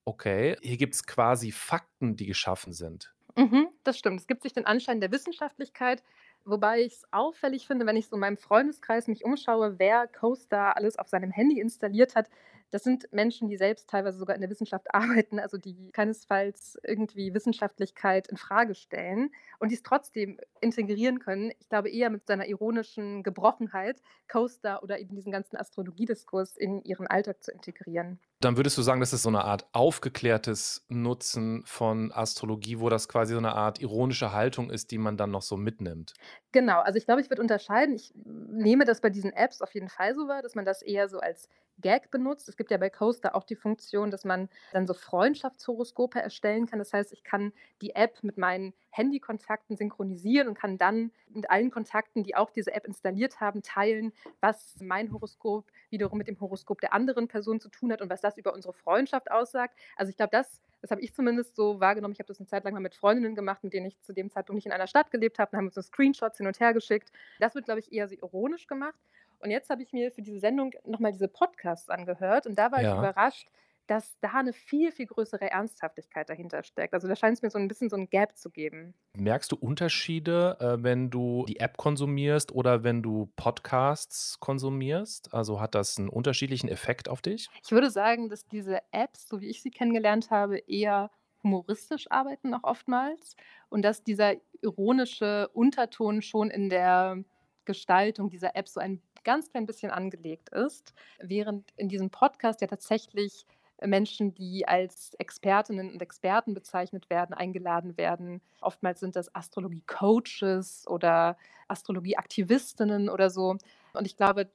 okay, 0.06 0.58
hier 0.64 0.78
gibt 0.78 0.96
es 0.96 1.06
quasi 1.06 1.52
Fakten, 1.52 2.16
die 2.16 2.26
geschaffen 2.26 2.74
sind. 2.74 3.14
Mhm, 3.40 3.70
das 3.86 3.98
stimmt. 3.98 4.20
Es 4.20 4.28
gibt 4.28 4.44
sich 4.44 4.54
den 4.54 4.66
Anschein 4.66 5.00
der 5.00 5.12
Wissenschaftlichkeit, 5.12 6.04
wobei 6.46 6.82
ich 6.82 6.94
es 6.96 7.06
auffällig 7.14 7.68
finde, 7.68 7.86
wenn 7.86 7.96
ich 7.96 8.08
so 8.10 8.16
in 8.18 8.20
meinem 8.20 8.38
Freundeskreis 8.38 9.08
mich 9.08 9.24
umschaue, 9.24 9.80
wer 9.80 10.08
CoStar 10.08 10.76
alles 10.76 11.00
auf 11.00 11.08
seinem 11.08 11.32
Handy 11.32 11.60
installiert 11.62 12.16
hat. 12.16 12.30
Das 12.72 12.84
sind 12.84 13.08
Menschen, 13.14 13.48
die 13.48 13.56
selbst 13.58 13.90
teilweise 13.90 14.18
sogar 14.20 14.36
in 14.36 14.42
der 14.42 14.50
Wissenschaft 14.50 14.88
arbeiten, 14.94 15.40
also 15.40 15.58
die 15.58 15.90
keinesfalls 15.92 16.78
irgendwie 16.84 17.34
Wissenschaftlichkeit 17.34 18.28
in 18.28 18.36
Frage 18.38 18.76
stellen 18.76 19.32
und 19.60 19.70
die 19.70 19.76
es 19.76 19.84
trotzdem 19.84 20.38
integrieren 20.60 21.20
können. 21.20 21.52
Ich 21.60 21.70
glaube 21.70 21.90
eher 21.90 22.10
mit 22.10 22.28
seiner 22.28 22.48
ironischen 22.48 23.24
Gebrochenheit, 23.24 24.02
CoStar 24.28 24.84
oder 24.84 25.00
eben 25.00 25.16
diesen 25.16 25.32
ganzen 25.32 25.56
Astrologiediskurs 25.58 26.58
in 26.58 26.82
ihren 26.84 27.08
Alltag 27.08 27.42
zu 27.44 27.52
integrieren. 27.52 28.20
Dann 28.42 28.56
würdest 28.58 28.78
du 28.78 28.82
sagen, 28.82 29.00
das 29.02 29.12
ist 29.14 29.24
so 29.24 29.30
eine 29.30 29.44
Art 29.44 29.68
aufgeklärtes 29.74 30.86
Nutzen 30.90 31.64
von 31.66 32.12
Astrologie, 32.14 32.80
wo 32.80 32.90
das 32.90 33.08
quasi 33.10 33.34
so 33.34 33.38
eine 33.38 33.54
Art 33.54 33.80
ironische 33.82 34.32
Haltung 34.32 34.70
ist, 34.70 34.92
die 34.92 34.98
man 34.98 35.18
dann 35.18 35.32
noch 35.32 35.42
so 35.42 35.58
mitnimmt? 35.58 36.16
Genau, 36.52 36.80
also 36.82 36.98
ich 36.98 37.06
glaube, 37.06 37.22
ich 37.22 37.30
würde 37.30 37.42
unterscheiden. 37.44 37.96
Ich 37.96 38.12
nehme 38.16 38.84
das 38.86 39.02
bei 39.02 39.10
diesen 39.12 39.32
Apps 39.34 39.62
auf 39.62 39.74
jeden 39.76 39.90
Fall 39.90 40.16
so 40.16 40.28
wahr, 40.28 40.42
dass 40.42 40.56
man 40.56 40.66
das 40.66 40.82
eher 40.82 41.08
so 41.08 41.20
als 41.20 41.48
Gag 41.78 42.10
benutzt. 42.10 42.50
Es 42.50 42.58
gibt 42.58 42.72
ja 42.72 42.78
bei 42.78 42.90
Coaster 42.90 43.36
auch 43.36 43.44
die 43.44 43.56
Funktion, 43.56 44.10
dass 44.10 44.26
man 44.26 44.50
dann 44.72 44.88
so 44.88 44.96
Freundschaftshoroskope 44.96 46.20
erstellen 46.20 46.66
kann. 46.66 46.80
Das 46.80 46.92
heißt, 46.92 47.14
ich 47.14 47.24
kann 47.24 47.54
die 47.82 47.92
App 47.96 48.24
mit 48.24 48.38
meinen 48.38 48.74
Handykontakten 48.90 49.78
synchronisieren 49.78 50.48
und 50.48 50.56
kann 50.58 50.80
dann 50.80 51.12
mit 51.30 51.50
allen 51.50 51.72
Kontakten, 51.72 52.24
die 52.24 52.36
auch 52.36 52.52
diese 52.52 52.74
App 52.74 52.86
installiert 52.86 53.40
haben, 53.40 53.62
teilen, 53.62 54.14
was 54.42 54.76
mein 54.82 55.12
Horoskop 55.12 55.66
wiederum 55.90 56.18
mit 56.18 56.28
dem 56.28 56.40
Horoskop 56.40 56.82
der 56.82 56.94
anderen 56.94 57.28
Person 57.28 57.60
zu 57.60 57.70
tun 57.70 57.92
hat 57.92 58.02
und 58.02 58.10
was 58.10 58.22
das 58.22 58.38
über 58.38 58.54
unsere 58.54 58.74
Freundschaft 58.74 59.32
aussagt. 59.32 59.78
Also 59.96 60.10
ich 60.10 60.18
glaube, 60.18 60.32
das 60.32 60.62
das 60.82 60.92
habe 60.92 61.02
ich 61.02 61.14
zumindest 61.14 61.56
so 61.56 61.80
wahrgenommen. 61.80 62.14
Ich 62.14 62.20
habe 62.20 62.28
das 62.28 62.40
eine 62.40 62.48
Zeit 62.48 62.64
lang 62.64 62.74
mal 62.74 62.80
mit 62.80 62.96
Freundinnen 62.96 63.36
gemacht, 63.36 63.64
mit 63.64 63.74
denen 63.74 63.86
ich 63.88 64.00
zu 64.02 64.14
dem 64.14 64.30
Zeitpunkt 64.30 64.56
nicht 64.56 64.66
in 64.66 64.72
einer 64.72 64.88
Stadt 64.88 65.12
gelebt 65.12 65.40
habe. 65.40 65.52
Dann 65.52 65.58
haben 65.58 65.66
wir 65.66 65.70
uns 65.70 65.76
so 65.76 65.82
Screenshots 65.82 66.38
hin 66.38 66.48
und 66.48 66.60
her 66.60 66.74
geschickt. 66.74 67.12
Das 67.40 67.56
wird, 67.56 67.66
glaube 67.66 67.82
ich, 67.82 67.92
eher 67.92 68.08
so 68.08 68.16
ironisch 68.16 68.68
gemacht. 68.68 69.00
Und 69.40 69.52
jetzt 69.52 69.70
habe 69.70 69.82
ich 69.84 69.94
mir 69.94 70.12
für 70.12 70.22
diese 70.22 70.40
Sendung 70.40 70.74
nochmal 70.86 71.12
diese 71.12 71.28
Podcasts 71.28 71.90
angehört 71.90 72.46
und 72.46 72.60
da 72.60 72.72
war 72.72 72.82
ich 72.82 72.88
überrascht, 72.92 73.50
dass 73.90 74.20
da 74.20 74.34
eine 74.34 74.54
viel, 74.54 74.92
viel 74.92 75.08
größere 75.08 75.50
Ernsthaftigkeit 75.50 76.30
dahinter 76.30 76.64
steckt. 76.64 76.94
Also 76.94 77.08
da 77.08 77.16
scheint 77.16 77.38
es 77.38 77.42
mir 77.42 77.50
so 77.50 77.58
ein 77.58 77.68
bisschen 77.68 77.90
so 77.90 77.96
ein 77.96 78.08
Gap 78.08 78.38
zu 78.38 78.52
geben. 78.52 78.94
Merkst 79.18 79.52
du 79.52 79.56
Unterschiede, 79.56 80.58
äh, 80.60 80.84
wenn 80.84 81.10
du 81.10 81.44
die 81.48 81.60
App 81.60 81.78
konsumierst 81.78 82.52
oder 82.52 82.84
wenn 82.84 83.02
du 83.02 83.32
Podcasts 83.36 84.40
konsumierst? 84.40 85.34
Also 85.34 85.60
hat 85.60 85.74
das 85.74 85.98
einen 85.98 86.10
unterschiedlichen 86.10 86.70
Effekt 86.70 87.10
auf 87.10 87.24
dich? 87.24 87.50
Ich 87.64 87.72
würde 87.72 87.90
sagen, 87.90 88.30
dass 88.30 88.46
diese 88.46 88.80
Apps, 88.92 89.28
so 89.28 89.42
wie 89.42 89.48
ich 89.48 89.64
sie 89.64 89.72
kennengelernt 89.72 90.30
habe, 90.30 90.60
eher 90.60 91.10
humoristisch 91.42 92.12
arbeiten 92.12 92.52
noch 92.52 92.64
oftmals 92.64 93.38
und 93.70 93.82
dass 93.82 94.04
dieser 94.04 94.34
ironische 94.62 95.50
Unterton 95.54 96.22
schon 96.22 96.52
in 96.52 96.70
der 96.70 97.24
Gestaltung 97.66 98.30
dieser 98.30 98.56
App 98.56 98.68
so 98.68 98.80
ein 98.80 99.02
ganz 99.24 99.50
klein 99.52 99.66
bisschen 99.66 99.92
angelegt 99.92 100.50
ist, 100.50 100.94
während 101.20 101.72
in 101.76 101.90
diesem 101.90 102.10
Podcast 102.10 102.62
ja 102.62 102.68
tatsächlich 102.68 103.46
Menschen, 103.86 104.34
die 104.36 104.68
als 104.68 105.14
Expertinnen 105.16 105.92
und 105.92 106.02
Experten 106.02 106.54
bezeichnet 106.54 107.10
werden, 107.10 107.34
eingeladen 107.34 107.98
werden. 107.98 108.42
Oftmals 108.62 109.00
sind 109.00 109.16
das 109.16 109.34
Astrologie-Coaches 109.34 110.88
oder 110.88 111.38
Astrologie-Aktivistinnen 111.68 113.10
oder 113.10 113.30
so. 113.30 113.58
Und 113.94 114.06
ich 114.06 114.18
glaube, 114.18 114.50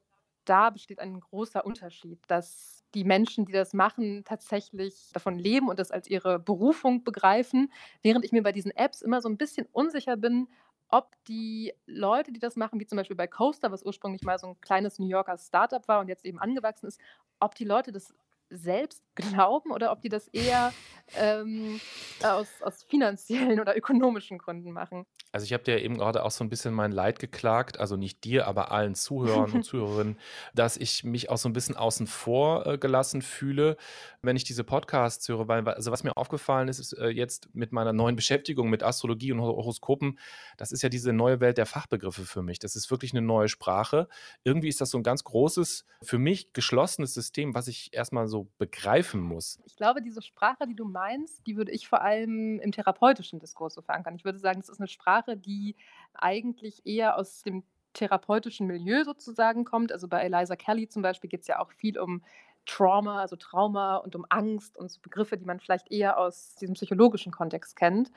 da 0.45 0.71
besteht 0.71 0.99
ein 0.99 1.21
großer 1.21 1.64
Unterschied, 1.64 2.19
dass 2.28 2.85
die 2.95 3.04
Menschen, 3.04 3.47
die 3.47 3.52
das 3.52 3.73
machen, 3.73 4.25
tatsächlich 4.25 5.11
davon 5.12 5.38
leben 5.38 5.69
und 5.69 5.78
das 5.78 5.90
als 5.90 6.09
ihre 6.09 6.38
Berufung 6.38 7.02
begreifen, 7.02 7.73
während 8.02 8.25
ich 8.25 8.33
mir 8.33 8.43
bei 8.43 8.52
diesen 8.52 8.71
Apps 8.71 9.02
immer 9.02 9.21
so 9.21 9.28
ein 9.28 9.37
bisschen 9.37 9.66
unsicher 9.73 10.16
bin, 10.16 10.49
ob 10.88 11.12
die 11.26 11.73
Leute, 11.87 12.31
die 12.31 12.38
das 12.38 12.57
machen, 12.57 12.78
wie 12.78 12.87
zum 12.87 12.97
Beispiel 12.97 13.16
bei 13.16 13.26
Coaster, 13.26 13.73
was 13.73 13.85
ursprünglich 13.85 14.23
mal 14.23 14.38
so 14.38 14.49
ein 14.49 14.61
kleines 14.61 14.99
New 14.99 15.09
Yorker 15.09 15.38
Startup 15.38 15.87
war 15.88 16.00
und 16.00 16.09
jetzt 16.09 16.25
eben 16.25 16.38
angewachsen 16.38 16.87
ist, 16.87 17.00
ob 17.40 17.54
die 17.54 17.64
Leute 17.64 17.90
das 17.90 18.14
selbst 18.56 19.02
glauben 19.14 19.70
oder 19.70 19.92
ob 19.92 20.02
die 20.02 20.08
das 20.08 20.28
eher 20.28 20.73
ähm, 21.16 21.80
aus, 22.23 22.49
aus 22.62 22.82
finanziellen 22.84 23.61
oder 23.61 23.76
ökonomischen 23.76 24.38
Gründen 24.38 24.73
machen. 24.73 25.06
Also 25.32 25.44
ich 25.44 25.52
habe 25.52 25.64
dir 25.64 25.82
eben 25.82 25.99
gerade 25.99 26.25
auch 26.25 26.30
so 26.30 26.44
ein 26.44 26.49
bisschen 26.49 26.73
mein 26.73 26.92
Leid 26.92 27.18
geklagt, 27.18 27.78
also 27.78 27.96
nicht 27.96 28.25
dir, 28.25 28.46
aber 28.46 28.70
allen 28.70 28.94
Zuhörern 28.94 29.50
und 29.50 29.62
Zuhörerinnen, 29.64 30.18
dass 30.54 30.76
ich 30.76 31.04
mich 31.04 31.28
auch 31.28 31.38
so 31.38 31.49
ein 31.49 31.52
bisschen 31.52 31.76
außen 31.76 32.06
vor 32.06 32.66
äh, 32.66 32.78
gelassen 32.78 33.20
fühle, 33.20 33.76
wenn 34.23 34.37
ich 34.37 34.44
diese 34.44 34.64
Podcasts 34.64 35.28
höre, 35.28 35.49
weil 35.49 35.66
also 35.68 35.90
was 35.90 36.04
mir 36.04 36.16
aufgefallen 36.16 36.68
ist, 36.68 36.78
ist 36.78 36.92
äh, 36.94 37.08
jetzt 37.08 37.54
mit 37.54 37.73
meiner 37.73 37.92
neuen 37.92 38.16
Beschäftigung 38.16 38.70
mit 38.70 38.82
Astrologie 38.82 39.32
und 39.32 39.40
Horoskopen, 39.40 40.18
das 40.56 40.73
ist 40.73 40.82
ja 40.82 40.88
diese 40.88 41.12
neue 41.12 41.40
Welt 41.40 41.58
der 41.58 41.66
Fachbegriffe 41.66 42.25
für 42.25 42.42
mich. 42.42 42.58
Das 42.58 42.76
ist 42.76 42.90
wirklich 42.90 43.12
eine 43.12 43.23
neue 43.23 43.49
Sprache. 43.49 44.08
Irgendwie 44.44 44.68
ist 44.68 44.80
das 44.80 44.90
so 44.90 44.99
ein 44.99 45.02
ganz 45.02 45.25
großes, 45.25 45.84
für 46.02 46.18
mich 46.18 46.52
geschlossenes 46.52 47.12
System, 47.12 47.54
was 47.54 47.68
ich 47.68 47.92
erstmal 47.92 48.28
so 48.28 48.43
begreifen 48.58 49.20
muss. 49.20 49.58
Ich 49.64 49.76
glaube, 49.76 50.02
diese 50.02 50.22
Sprache, 50.22 50.66
die 50.66 50.74
du 50.74 50.84
meinst, 50.84 51.46
die 51.46 51.56
würde 51.56 51.72
ich 51.72 51.88
vor 51.88 52.02
allem 52.02 52.58
im 52.60 52.72
therapeutischen 52.72 53.38
Diskurs 53.38 53.74
so 53.74 53.82
verankern. 53.82 54.16
Ich 54.16 54.24
würde 54.24 54.38
sagen, 54.38 54.60
es 54.60 54.68
ist 54.68 54.80
eine 54.80 54.88
Sprache, 54.88 55.36
die 55.36 55.76
eigentlich 56.14 56.86
eher 56.86 57.16
aus 57.16 57.42
dem 57.42 57.64
therapeutischen 57.92 58.66
Milieu 58.66 59.04
sozusagen 59.04 59.64
kommt. 59.64 59.92
Also 59.92 60.08
bei 60.08 60.20
Eliza 60.20 60.56
Kelly 60.56 60.88
zum 60.88 61.02
Beispiel 61.02 61.30
geht 61.30 61.42
es 61.42 61.46
ja 61.46 61.60
auch 61.60 61.70
viel 61.72 61.98
um 61.98 62.22
Trauma, 62.66 63.20
also 63.20 63.36
Trauma 63.36 63.96
und 63.96 64.16
um 64.16 64.26
Angst 64.28 64.76
und 64.76 64.90
so 64.90 65.00
Begriffe, 65.00 65.36
die 65.36 65.44
man 65.44 65.60
vielleicht 65.60 65.90
eher 65.90 66.18
aus 66.18 66.54
diesem 66.56 66.74
psychologischen 66.74 67.32
Kontext 67.32 67.76
kennt. 67.76 68.10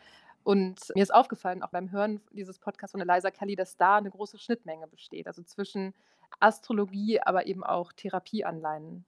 Und 0.43 0.93
mir 0.95 1.03
ist 1.03 1.13
aufgefallen, 1.13 1.61
auch 1.61 1.71
beim 1.71 1.91
Hören 1.91 2.21
dieses 2.31 2.57
Podcasts 2.57 2.93
von 2.93 3.01
Eliza 3.01 3.31
Kelly, 3.31 3.55
dass 3.55 3.75
da 3.75 3.97
eine 3.97 4.09
große 4.09 4.39
Schnittmenge 4.39 4.87
besteht, 4.87 5.27
also 5.27 5.43
zwischen 5.43 5.93
Astrologie, 6.39 7.19
aber 7.19 7.47
eben 7.47 7.63
auch 7.63 7.91
Therapieanleihen. 7.91 9.05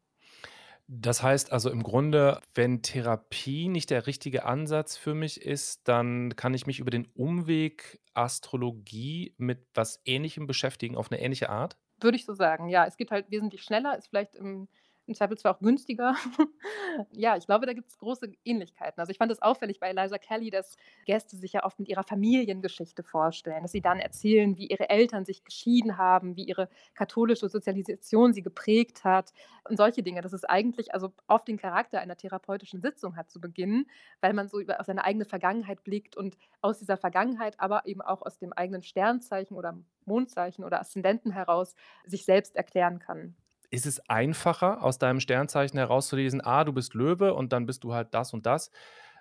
Das 0.92 1.22
heißt 1.22 1.52
also 1.52 1.70
im 1.70 1.84
Grunde, 1.84 2.42
wenn 2.56 2.82
Therapie 2.82 3.68
nicht 3.68 3.92
der 3.92 4.08
richtige 4.08 4.46
Ansatz 4.46 4.98
für 4.98 5.14
mich 5.14 5.40
ist, 5.40 5.88
dann 5.88 6.36
kann 6.36 6.56
ich 6.56 6.66
mich 6.66 6.80
über 6.80 6.90
den 6.90 7.06
Umweg 7.14 8.02
Astrologie 8.16 9.36
mit 9.38 9.68
was 9.76 10.02
Ähnlichem 10.06 10.48
beschäftigen, 10.48 10.98
auf 10.98 11.12
eine 11.12 11.22
ähnliche 11.22 11.52
Art? 11.52 11.78
Würde 12.02 12.18
ich 12.18 12.26
so 12.26 12.34
sagen, 12.34 12.70
ja. 12.70 12.86
Es 12.88 12.98
geht 12.98 13.12
halt 13.12 13.30
wesentlich 13.30 13.62
schneller, 13.62 14.00
ist 14.00 14.08
vielleicht 14.08 14.34
im 14.34 14.68
im 15.10 15.16
Zweifelsfall 15.16 15.54
auch 15.54 15.60
günstiger. 15.60 16.16
ja, 17.12 17.36
ich 17.36 17.46
glaube, 17.46 17.66
da 17.66 17.74
gibt 17.74 17.90
es 17.90 17.98
große 17.98 18.32
Ähnlichkeiten. 18.46 19.00
Also 19.00 19.12
ich 19.12 19.18
fand 19.18 19.32
es 19.32 19.42
auffällig 19.42 19.80
bei 19.80 19.90
Eliza 19.90 20.18
Kelly, 20.18 20.52
dass 20.52 20.78
Gäste 21.06 21.36
sich 21.36 21.54
ja 21.54 21.66
oft 21.66 21.80
mit 21.80 21.90
ihrer 21.90 22.04
Familiengeschichte 22.04 23.04
vorstellen, 23.04 23.64
dass 23.64 23.72
sie 23.72 23.82
dann 23.82 24.00
erzählen, 24.00 24.56
wie 24.56 24.68
ihre 24.68 24.90
Eltern 24.90 25.26
sich 25.26 25.44
geschieden 25.44 25.98
haben, 25.98 26.36
wie 26.38 26.44
ihre 26.44 26.70
katholische 26.94 27.50
Sozialisation 27.50 28.34
sie 28.34 28.44
geprägt 28.44 29.04
hat 29.04 29.34
und 29.68 29.78
solche 29.78 30.04
Dinge. 30.04 30.22
Das 30.22 30.32
ist 30.32 30.48
eigentlich 30.50 30.94
also 30.94 31.12
oft 31.28 31.48
den 31.48 31.58
Charakter 31.58 32.00
einer 32.00 32.16
therapeutischen 32.16 32.82
Sitzung 32.82 33.16
hat 33.16 33.30
zu 33.32 33.42
Beginn, 33.42 33.88
weil 34.22 34.34
man 34.34 34.48
so 34.48 34.60
über, 34.60 34.80
auf 34.80 34.86
seine 34.86 35.04
eigene 35.04 35.26
Vergangenheit 35.26 35.84
blickt 35.84 36.16
und 36.16 36.38
aus 36.62 36.78
dieser 36.78 36.98
Vergangenheit, 36.98 37.60
aber 37.60 37.86
eben 37.86 38.02
auch 38.02 38.22
aus 38.22 38.38
dem 38.38 38.54
eigenen 38.54 38.84
Sternzeichen 38.84 39.58
oder 39.58 39.78
Mondzeichen 40.06 40.64
oder 40.64 40.80
Aszendenten 40.80 41.32
heraus 41.32 41.74
sich 42.06 42.26
selbst 42.26 42.56
erklären 42.56 43.00
kann. 43.00 43.36
Ist 43.72 43.86
es 43.86 44.00
einfacher, 44.10 44.84
aus 44.84 44.98
deinem 44.98 45.20
Sternzeichen 45.20 45.78
herauszulesen, 45.78 46.42
ah, 46.42 46.64
du 46.64 46.74
bist 46.74 46.94
Löwe 46.96 47.34
und 47.34 47.54
dann 47.54 47.66
bist 47.66 47.84
du 47.84 47.94
halt 47.94 48.14
das 48.14 48.34
und 48.34 48.46
das, 48.46 48.72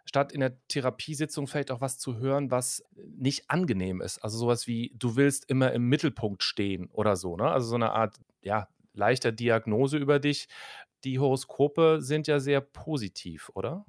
statt 0.06 0.32
in 0.32 0.40
der 0.40 0.56
Therapiesitzung 0.68 1.46
vielleicht 1.46 1.70
auch 1.70 1.82
was 1.82 1.98
zu 1.98 2.16
hören, 2.16 2.50
was 2.50 2.82
nicht 2.96 3.50
angenehm 3.50 4.00
ist? 4.00 4.18
Also 4.24 4.38
sowas 4.38 4.66
wie, 4.66 4.92
du 4.96 5.16
willst 5.16 5.50
immer 5.50 5.72
im 5.72 5.88
Mittelpunkt 5.88 6.42
stehen 6.42 6.88
oder 6.92 7.16
so, 7.16 7.36
ne? 7.36 7.50
Also 7.50 7.68
so 7.68 7.74
eine 7.74 7.92
Art, 7.92 8.16
ja, 8.42 8.68
leichter 8.94 9.32
Diagnose 9.32 9.98
über 9.98 10.18
dich. 10.18 10.48
Die 11.04 11.18
Horoskope 11.18 11.98
sind 12.00 12.26
ja 12.26 12.40
sehr 12.40 12.60
positiv, 12.62 13.50
oder? 13.54 13.84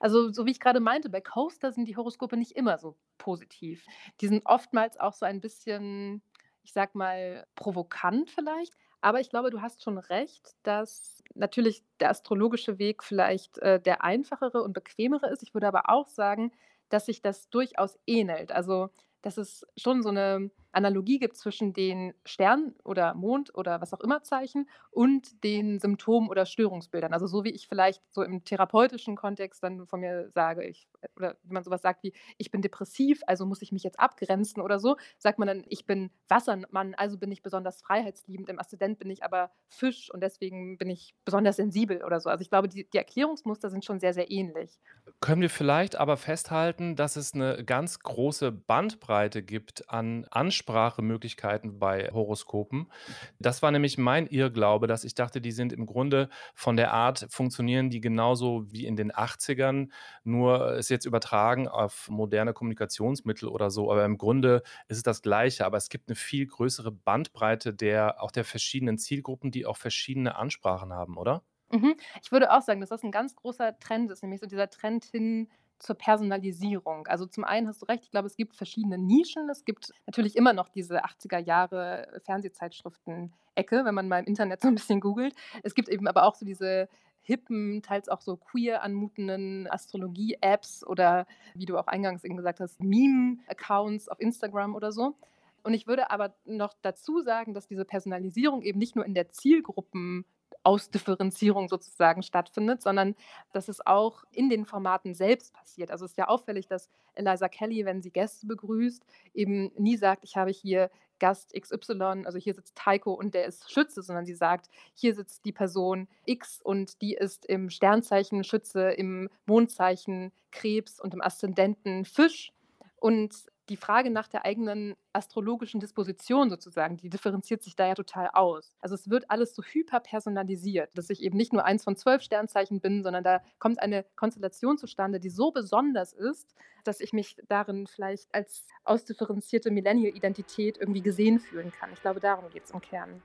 Also, 0.00 0.32
so 0.32 0.46
wie 0.46 0.50
ich 0.50 0.60
gerade 0.60 0.80
meinte, 0.80 1.08
bei 1.10 1.20
Coaster 1.20 1.72
sind 1.72 1.86
die 1.86 1.96
Horoskope 1.96 2.36
nicht 2.36 2.52
immer 2.52 2.78
so 2.78 2.96
positiv. 3.18 3.84
Die 4.20 4.28
sind 4.28 4.42
oftmals 4.44 4.98
auch 4.98 5.12
so 5.12 5.26
ein 5.26 5.40
bisschen, 5.40 6.22
ich 6.62 6.72
sag 6.72 6.94
mal, 6.94 7.46
provokant 7.54 8.30
vielleicht. 8.30 8.74
Aber 9.00 9.20
ich 9.20 9.30
glaube, 9.30 9.50
du 9.50 9.60
hast 9.60 9.82
schon 9.82 9.98
recht, 9.98 10.56
dass 10.64 11.22
natürlich 11.34 11.84
der 12.00 12.10
astrologische 12.10 12.78
Weg 12.78 13.04
vielleicht 13.04 13.58
äh, 13.58 13.80
der 13.80 14.02
einfachere 14.02 14.62
und 14.62 14.72
bequemere 14.72 15.28
ist. 15.30 15.42
Ich 15.42 15.54
würde 15.54 15.68
aber 15.68 15.88
auch 15.88 16.08
sagen, 16.08 16.52
dass 16.88 17.06
sich 17.06 17.22
das 17.22 17.48
durchaus 17.50 17.98
ähnelt. 18.06 18.50
Also, 18.52 18.90
dass 19.22 19.36
es 19.38 19.66
schon 19.76 20.02
so 20.02 20.08
eine 20.08 20.50
Analogie 20.78 21.18
gibt 21.18 21.36
zwischen 21.36 21.72
den 21.72 22.14
Stern- 22.24 22.74
oder 22.84 23.14
Mond- 23.14 23.54
oder 23.54 23.80
was 23.80 23.92
auch 23.92 24.00
immer 24.00 24.22
Zeichen 24.22 24.68
und 24.90 25.42
den 25.42 25.80
Symptomen 25.80 26.28
oder 26.28 26.46
Störungsbildern. 26.46 27.12
Also 27.12 27.26
so 27.26 27.44
wie 27.44 27.50
ich 27.50 27.66
vielleicht 27.66 28.02
so 28.10 28.22
im 28.22 28.44
therapeutischen 28.44 29.16
Kontext 29.16 29.62
dann 29.62 29.86
von 29.86 30.00
mir 30.00 30.30
sage, 30.30 30.64
ich, 30.64 30.88
oder 31.16 31.36
wie 31.42 31.52
man 31.52 31.64
sowas 31.64 31.82
sagt 31.82 32.04
wie, 32.04 32.12
ich 32.36 32.50
bin 32.52 32.62
depressiv, 32.62 33.20
also 33.26 33.44
muss 33.44 33.60
ich 33.60 33.72
mich 33.72 33.82
jetzt 33.82 33.98
abgrenzen 33.98 34.62
oder 34.62 34.78
so, 34.78 34.96
sagt 35.18 35.40
man 35.40 35.48
dann, 35.48 35.64
ich 35.66 35.84
bin 35.84 36.10
Wassermann, 36.28 36.94
also 36.94 37.18
bin 37.18 37.32
ich 37.32 37.42
besonders 37.42 37.82
freiheitsliebend, 37.82 38.48
im 38.48 38.60
Aszendent 38.60 39.00
bin 39.00 39.10
ich 39.10 39.24
aber 39.24 39.50
Fisch 39.68 40.10
und 40.12 40.20
deswegen 40.20 40.78
bin 40.78 40.90
ich 40.90 41.14
besonders 41.24 41.56
sensibel 41.56 42.04
oder 42.04 42.20
so. 42.20 42.30
Also 42.30 42.42
ich 42.42 42.50
glaube, 42.50 42.68
die, 42.68 42.88
die 42.88 42.98
Erklärungsmuster 42.98 43.68
sind 43.68 43.84
schon 43.84 43.98
sehr, 43.98 44.14
sehr 44.14 44.30
ähnlich. 44.30 44.78
Können 45.20 45.42
wir 45.42 45.50
vielleicht 45.50 45.96
aber 45.96 46.16
festhalten, 46.16 46.94
dass 46.94 47.16
es 47.16 47.34
eine 47.34 47.64
ganz 47.64 47.98
große 47.98 48.52
Bandbreite 48.52 49.42
gibt 49.42 49.90
an 49.90 50.24
Ansprüchen, 50.30 50.67
Aussprachemöglichkeiten 50.68 51.78
bei 51.78 52.10
Horoskopen. 52.12 52.90
Das 53.38 53.62
war 53.62 53.70
nämlich 53.70 53.96
mein 53.98 54.26
Irrglaube, 54.26 54.86
dass 54.86 55.04
ich 55.04 55.14
dachte, 55.14 55.40
die 55.40 55.52
sind 55.52 55.72
im 55.72 55.86
Grunde 55.86 56.28
von 56.54 56.76
der 56.76 56.92
Art, 56.92 57.26
funktionieren 57.30 57.90
die 57.90 58.00
genauso 58.00 58.70
wie 58.70 58.86
in 58.86 58.96
den 58.96 59.12
80ern, 59.12 59.88
nur 60.24 60.74
ist 60.74 60.90
jetzt 60.90 61.06
übertragen 61.06 61.68
auf 61.68 62.08
moderne 62.10 62.52
Kommunikationsmittel 62.52 63.48
oder 63.48 63.70
so. 63.70 63.90
Aber 63.90 64.04
im 64.04 64.18
Grunde 64.18 64.62
ist 64.88 64.98
es 64.98 65.02
das 65.02 65.22
Gleiche. 65.22 65.64
Aber 65.64 65.78
es 65.78 65.88
gibt 65.88 66.08
eine 66.08 66.16
viel 66.16 66.46
größere 66.46 66.92
Bandbreite 66.92 67.72
der 67.72 68.22
auch 68.22 68.30
der 68.30 68.44
verschiedenen 68.44 68.98
Zielgruppen, 68.98 69.50
die 69.50 69.66
auch 69.66 69.76
verschiedene 69.76 70.36
Ansprachen 70.36 70.92
haben, 70.92 71.16
oder? 71.16 71.42
Mhm. 71.70 71.96
Ich 72.22 72.32
würde 72.32 72.52
auch 72.52 72.62
sagen, 72.62 72.80
dass 72.80 72.88
das 72.88 73.02
ein 73.02 73.10
ganz 73.10 73.36
großer 73.36 73.78
Trend 73.78 74.10
ist, 74.10 74.22
nämlich 74.22 74.40
so 74.40 74.46
dieser 74.46 74.70
Trend 74.70 75.04
hin 75.04 75.48
zur 75.78 75.96
Personalisierung. 75.96 77.06
Also 77.06 77.26
zum 77.26 77.44
einen 77.44 77.68
hast 77.68 77.82
du 77.82 77.86
recht, 77.86 78.04
ich 78.04 78.10
glaube, 78.10 78.26
es 78.26 78.36
gibt 78.36 78.56
verschiedene 78.56 78.98
Nischen. 78.98 79.48
Es 79.48 79.64
gibt 79.64 79.92
natürlich 80.06 80.36
immer 80.36 80.52
noch 80.52 80.68
diese 80.68 81.04
80er 81.04 81.38
Jahre 81.38 82.20
Fernsehzeitschriften-Ecke, 82.24 83.84
wenn 83.84 83.94
man 83.94 84.08
mal 84.08 84.20
im 84.20 84.26
Internet 84.26 84.60
so 84.60 84.68
ein 84.68 84.74
bisschen 84.74 85.00
googelt. 85.00 85.34
Es 85.62 85.74
gibt 85.74 85.88
eben 85.88 86.08
aber 86.08 86.24
auch 86.24 86.34
so 86.34 86.44
diese 86.44 86.88
hippen, 87.20 87.82
teils 87.82 88.08
auch 88.08 88.22
so 88.22 88.36
queer 88.36 88.82
anmutenden 88.82 89.70
Astrologie-Apps 89.70 90.84
oder 90.86 91.26
wie 91.54 91.66
du 91.66 91.76
auch 91.76 91.86
eingangs 91.86 92.24
eben 92.24 92.36
gesagt 92.36 92.60
hast, 92.60 92.82
Meme-Accounts 92.82 94.08
auf 94.08 94.18
Instagram 94.18 94.74
oder 94.74 94.92
so. 94.92 95.14
Und 95.62 95.74
ich 95.74 95.86
würde 95.86 96.10
aber 96.10 96.34
noch 96.46 96.74
dazu 96.80 97.20
sagen, 97.20 97.52
dass 97.52 97.66
diese 97.66 97.84
Personalisierung 97.84 98.62
eben 98.62 98.78
nicht 98.78 98.96
nur 98.96 99.04
in 99.04 99.14
der 99.14 99.28
Zielgruppen 99.28 100.24
Ausdifferenzierung 100.68 101.70
sozusagen 101.70 102.22
stattfindet, 102.22 102.82
sondern 102.82 103.14
dass 103.52 103.68
es 103.68 103.84
auch 103.86 104.24
in 104.32 104.50
den 104.50 104.66
Formaten 104.66 105.14
selbst 105.14 105.54
passiert. 105.54 105.90
Also 105.90 106.04
es 106.04 106.10
ist 106.10 106.18
ja 106.18 106.28
auffällig, 106.28 106.68
dass 106.68 106.90
Eliza 107.14 107.48
Kelly, 107.48 107.86
wenn 107.86 108.02
sie 108.02 108.10
Gäste 108.10 108.46
begrüßt, 108.46 109.02
eben 109.32 109.72
nie 109.78 109.96
sagt, 109.96 110.24
ich 110.24 110.36
habe 110.36 110.50
hier 110.50 110.90
Gast 111.20 111.54
XY, 111.58 112.24
also 112.26 112.38
hier 112.38 112.52
sitzt 112.52 112.76
Taiko 112.76 113.14
und 113.14 113.32
der 113.32 113.46
ist 113.46 113.72
Schütze, 113.72 114.02
sondern 114.02 114.26
sie 114.26 114.34
sagt, 114.34 114.68
hier 114.92 115.14
sitzt 115.14 115.46
die 115.46 115.52
Person 115.52 116.06
X 116.26 116.60
und 116.62 117.00
die 117.00 117.14
ist 117.14 117.46
im 117.46 117.70
Sternzeichen 117.70 118.44
Schütze, 118.44 118.90
im 118.90 119.30
Mondzeichen 119.46 120.32
Krebs 120.52 121.00
und 121.00 121.14
im 121.14 121.22
Aszendenten 121.22 122.04
Fisch. 122.04 122.52
Und 123.00 123.46
die 123.68 123.76
Frage 123.76 124.10
nach 124.10 124.28
der 124.28 124.44
eigenen 124.44 124.94
astrologischen 125.12 125.80
Disposition 125.80 126.50
sozusagen, 126.50 126.96
die 126.96 127.10
differenziert 127.10 127.62
sich 127.62 127.76
da 127.76 127.86
ja 127.86 127.94
total 127.94 128.30
aus. 128.32 128.72
Also 128.80 128.94
es 128.94 129.10
wird 129.10 129.30
alles 129.30 129.54
so 129.54 129.62
hyperpersonalisiert, 129.62 130.96
dass 130.96 131.10
ich 131.10 131.22
eben 131.22 131.36
nicht 131.36 131.52
nur 131.52 131.64
eins 131.64 131.84
von 131.84 131.96
zwölf 131.96 132.22
Sternzeichen 132.22 132.80
bin, 132.80 133.02
sondern 133.02 133.24
da 133.24 133.42
kommt 133.58 133.80
eine 133.80 134.04
Konstellation 134.16 134.78
zustande, 134.78 135.20
die 135.20 135.30
so 135.30 135.50
besonders 135.50 136.12
ist, 136.12 136.54
dass 136.84 137.00
ich 137.00 137.12
mich 137.12 137.36
darin 137.48 137.86
vielleicht 137.86 138.34
als 138.34 138.66
ausdifferenzierte 138.84 139.70
Millennial-Identität 139.70 140.78
irgendwie 140.78 141.02
gesehen 141.02 141.38
fühlen 141.38 141.72
kann. 141.72 141.92
Ich 141.92 142.00
glaube, 142.00 142.20
darum 142.20 142.48
geht 142.50 142.64
es 142.64 142.70
im 142.70 142.80
Kern. 142.80 143.22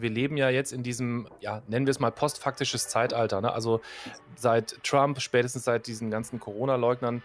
Wir 0.00 0.10
leben 0.10 0.36
ja 0.36 0.50
jetzt 0.50 0.72
in 0.72 0.82
diesem, 0.82 1.28
ja, 1.40 1.62
nennen 1.66 1.86
wir 1.86 1.90
es 1.90 2.00
mal 2.00 2.10
postfaktisches 2.10 2.88
Zeitalter. 2.88 3.40
Ne? 3.40 3.52
Also 3.52 3.80
seit 4.36 4.82
Trump, 4.84 5.20
spätestens 5.20 5.64
seit 5.64 5.86
diesen 5.86 6.10
ganzen 6.10 6.40
Corona-Leugnern, 6.40 7.22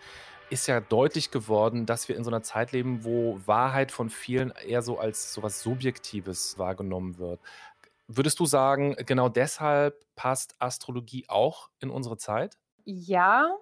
ist 0.49 0.67
ja 0.67 0.79
deutlich 0.79 1.31
geworden, 1.31 1.85
dass 1.85 2.07
wir 2.07 2.15
in 2.15 2.23
so 2.23 2.29
einer 2.29 2.43
Zeit 2.43 2.71
leben, 2.71 3.03
wo 3.03 3.39
Wahrheit 3.45 3.91
von 3.91 4.09
vielen 4.09 4.51
eher 4.51 4.81
so 4.81 4.99
als 4.99 5.33
so 5.33 5.41
was 5.41 5.61
Subjektives 5.61 6.57
wahrgenommen 6.59 7.17
wird. 7.17 7.39
Würdest 8.07 8.39
du 8.39 8.45
sagen, 8.45 8.95
genau 9.05 9.29
deshalb 9.29 10.05
passt 10.15 10.55
Astrologie 10.59 11.25
auch 11.27 11.69
in 11.79 11.89
unsere 11.89 12.17
Zeit? 12.17 12.57
Ja, 12.83 13.57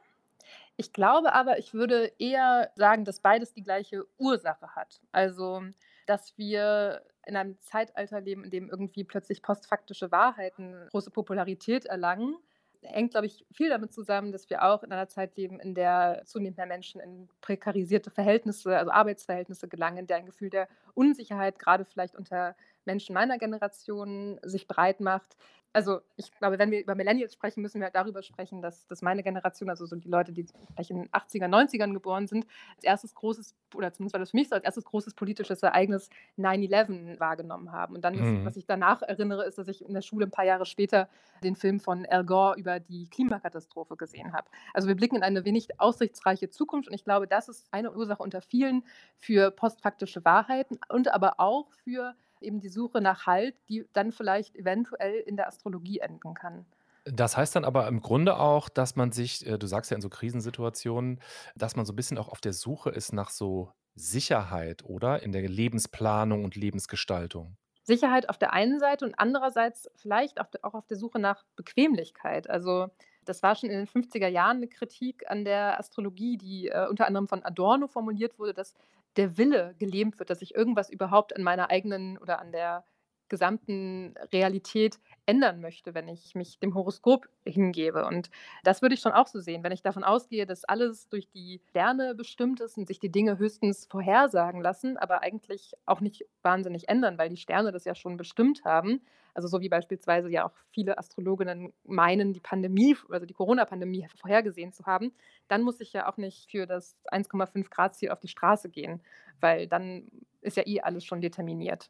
ich 0.75 0.91
glaube 0.91 1.34
aber, 1.34 1.60
ich 1.60 1.74
würde 1.74 2.12
eher 2.20 2.72
sagen, 2.75 3.05
dass 3.05 3.22
beides 3.22 3.53
die 3.53 3.63
gleiche 3.63 4.05
Ursache 4.17 4.75
hat. 4.75 5.00
Also, 5.12 5.63
dass 6.08 6.38
wir 6.38 7.01
in 7.25 7.36
einem 7.36 7.60
Zeitalter 7.60 8.22
leben, 8.22 8.44
in 8.44 8.51
dem 8.51 8.70
irgendwie 8.70 9.03
plötzlich 9.03 9.42
postfaktische 9.42 10.12
Wahrheiten 10.12 10.88
große 10.92 11.12
Popularität 11.12 11.86
erlangen, 11.86 12.36
hängt, 12.82 13.12
glaube 13.12 13.27
ich, 13.27 13.46
viel 13.51 13.70
damit 13.70 13.94
zusammen, 13.94 14.32
dass 14.32 14.50
wir 14.50 14.63
auch 14.63 14.84
in 14.84 14.92
einer 14.92 15.08
Zeit 15.08 15.38
leben, 15.38 15.60
in 15.60 15.74
der 15.74 16.22
zunehmend 16.25 16.58
mehr 16.58 16.65
Menschen 16.65 17.00
in 17.01 17.30
prekarisierte 17.42 18.12
Verhältnisse, 18.12 18.77
also 18.77 18.92
Arbeitsverhältnisse 18.92 19.68
gelangen, 19.68 20.00
in 20.00 20.08
der 20.08 20.18
ein 20.18 20.25
Gefühl 20.25 20.50
der 20.50 20.68
Unsicherheit 20.94 21.60
gerade 21.60 21.86
vielleicht 21.86 22.15
unter 22.15 22.56
Menschen 22.86 23.13
meiner 23.13 23.38
Generation 23.38 24.40
sich 24.44 24.68
breit 24.68 25.00
macht 25.00 25.36
also 25.74 26.02
ich 26.16 26.32
glaube, 26.38 26.60
wenn 26.60 26.70
wir 26.70 26.80
über 26.80 26.94
Millennials 26.94 27.34
sprechen, 27.34 27.62
müssen 27.62 27.82
wir 27.82 27.86
halt 27.86 27.96
darüber 27.96 28.22
sprechen, 28.22 28.62
dass, 28.62 28.86
dass 28.86 29.02
meine 29.02 29.24
Generation, 29.24 29.70
also 29.70 29.88
so 29.88 29.96
die 29.96 30.08
Leute, 30.08 30.32
die 30.32 30.46
vielleicht 30.74 30.92
in 30.92 30.98
den 30.98 31.10
80er, 31.10 31.48
90ern 31.48 31.94
geboren 31.94 32.28
sind, 32.28 32.46
als 32.75 32.84
erstes 32.84 33.16
großes, 33.16 33.56
oder 33.74 33.92
zumindest 33.92 34.13
war 34.13 34.20
das 34.20 34.32
für 34.32 34.38
mich 34.38 34.50
so, 34.50 34.56
als 34.56 34.63
erstes 34.63 34.86
großes 34.86 35.16
politisches 35.16 35.63
Ereignis 35.63 36.10
9-11 36.38 37.20
wahrgenommen 37.20 37.72
haben. 37.72 37.96
Und 37.96 38.04
dann, 38.04 38.16
mhm. 38.16 38.46
was 38.46 38.56
ich 38.56 38.68
danach 38.68 39.02
erinnere, 39.02 39.46
ist, 39.46 39.58
dass 39.58 39.68
ich 39.68 39.84
in 39.84 39.94
der 39.96 40.02
Schule 40.02 40.28
ein 40.28 40.32
paar 40.32 40.46
Jahre 40.46 40.68
später 40.68 41.10
den 41.44 41.56
Film 41.56 41.80
von 41.80 42.06
Al 42.06 42.24
Gore 42.24 42.56
über 42.60 42.80
die 42.80 43.10
Klimakatastrophe 43.10 43.98
gesehen 43.98 44.32
habe. 44.32 44.48
Also 44.74 44.88
wir 44.88 44.96
blicken 44.96 45.16
in 45.16 45.24
eine 45.24 45.44
wenig 45.44 45.80
aussichtsreiche 45.80 46.50
Zukunft 46.50 46.88
und 46.88 46.94
ich 46.94 47.04
glaube, 47.04 47.28
das 47.28 47.50
ist 47.50 47.68
eine 47.72 47.92
Ursache 47.92 48.22
unter 48.22 48.42
vielen 48.42 48.84
für 49.18 49.50
postfaktische 49.50 50.24
Wahrheiten 50.24 50.78
und 50.90 51.12
aber 51.12 51.40
auch 51.40 51.72
für 51.84 52.16
eben 52.44 52.60
die 52.60 52.70
Suche 52.70 53.01
nach 53.01 53.25
Halt, 53.25 53.56
die 53.70 53.86
dann 53.94 54.12
vielleicht 54.12 54.56
eventuell 54.56 55.20
in 55.22 55.36
der 55.36 55.48
Astrologie 55.48 56.00
enden 56.00 56.34
kann. 56.34 56.66
Das 57.06 57.36
heißt 57.36 57.56
dann 57.56 57.66
aber 57.66 57.88
im 57.88 58.01
Grunde 58.01 58.38
auch, 58.38 58.70
dass 58.70 58.96
man 58.96 59.12
sich, 59.12 59.46
äh, 59.46 59.58
du 59.58 59.68
sagst 59.68 59.92
ja 59.92 59.96
in 59.96 60.01
so 60.01 60.10
Krisensituationen, 60.10 61.20
dass 61.56 61.75
man 61.75 61.86
so 61.86 61.94
ein 61.94 61.96
bisschen 61.96 62.18
auch 62.18 62.29
auf 62.29 62.40
der 62.40 62.53
Suche 62.53 62.90
ist 62.92 63.12
nach 63.12 63.29
so 63.29 63.72
Sicherheit, 63.96 64.86
oder? 64.86 65.22
In 65.22 65.32
der 65.32 65.48
Lebensplanung 65.48 66.44
und 66.44 66.56
Lebensgestaltung. 66.56 67.58
Sicherheit 67.84 68.29
auf 68.29 68.38
der 68.38 68.53
einen 68.53 68.79
Seite 68.79 69.03
und 69.06 69.20
andererseits 69.20 69.90
vielleicht 69.96 70.40
auch 70.40 70.74
auf 70.74 70.88
der 70.88 70.98
Suche 70.98 71.20
nach 71.20 71.44
Bequemlichkeit. 71.58 72.50
Also 72.50 72.88
das 73.25 73.44
war 73.44 73.56
schon 73.56 73.70
in 73.70 73.86
den 73.86 73.88
50er 73.88 74.27
Jahren 74.27 74.58
eine 74.58 74.68
Kritik 74.68 75.29
an 75.29 75.44
der 75.44 75.79
Astrologie, 75.79 76.38
die 76.38 76.70
äh, 76.70 76.88
unter 76.88 77.08
anderem 77.08 77.27
von 77.27 77.44
Adorno 77.44 77.88
formuliert 77.88 78.40
wurde, 78.40 78.53
dass 78.53 78.74
der 79.18 79.38
Wille 79.38 79.76
gelähmt 79.80 80.20
wird, 80.20 80.30
dass 80.30 80.42
ich 80.42 80.56
irgendwas 80.56 80.90
überhaupt 80.90 81.36
an 81.36 81.44
meiner 81.44 81.70
eigenen 81.70 82.18
oder 82.18 82.40
an 82.40 82.52
der 82.52 82.86
gesamten 83.33 84.13
Realität 84.31 85.00
ändern 85.25 85.59
möchte, 85.59 85.96
wenn 85.96 86.07
ich 86.07 86.35
mich 86.35 86.59
dem 86.59 86.75
Horoskop 86.75 87.27
hingebe. 87.48 88.05
Und 88.05 88.29
das 88.63 88.83
würde 88.83 88.93
ich 88.93 89.01
schon 89.01 89.11
auch 89.11 89.25
so 89.25 89.39
sehen, 89.39 89.63
wenn 89.63 89.72
ich 89.72 89.81
davon 89.81 90.03
ausgehe, 90.03 90.46
dass 90.46 90.65
alles 90.65 91.09
durch 91.09 91.31
die 91.31 91.59
Sterne 91.72 92.13
bestimmt 92.13 92.61
ist 92.61 92.77
und 92.77 92.87
sich 92.87 93.00
die 93.00 93.11
Dinge 93.11 93.39
höchstens 93.39 93.87
vorhersagen 93.89 94.61
lassen, 94.61 94.98
aber 94.98 95.24
eigentlich 95.24 95.74
auch 95.87 96.00
nicht 96.00 96.27
wahnsinnig 96.43 96.89
ändern, 96.89 97.17
weil 97.17 97.29
die 97.29 97.37
Sterne 97.37 97.72
das 97.72 97.85
ja 97.85 97.96
schon 97.96 98.17
bestimmt 98.17 98.65
haben. 98.65 99.01
Also 99.33 99.48
so 99.48 99.61
wie 99.61 99.69
beispielsweise 99.69 100.29
ja 100.29 100.46
auch 100.46 100.53
viele 100.69 101.00
Astrologinnen 101.00 101.74
meinen, 101.85 102.33
die 102.33 102.39
Pandemie, 102.39 102.96
also 103.09 103.25
die 103.25 103.33
Corona-Pandemie 103.33 104.07
vorhergesehen 104.15 104.74
zu 104.74 104.85
haben, 104.85 105.11
dann 105.48 105.63
muss 105.63 105.79
ich 105.79 105.91
ja 105.91 106.07
auch 106.07 106.17
nicht 106.17 106.51
für 106.51 106.67
das 106.67 106.96
1,5 107.11 107.67
Grad 107.72 107.96
Ziel 107.96 108.11
auf 108.11 108.19
die 108.19 108.27
Straße 108.27 108.69
gehen, 108.69 109.01
weil 109.39 109.67
dann 109.67 110.07
ist 110.41 110.57
ja 110.57 110.67
eh 110.67 110.81
alles 110.81 111.03
schon 111.03 111.22
determiniert. 111.22 111.89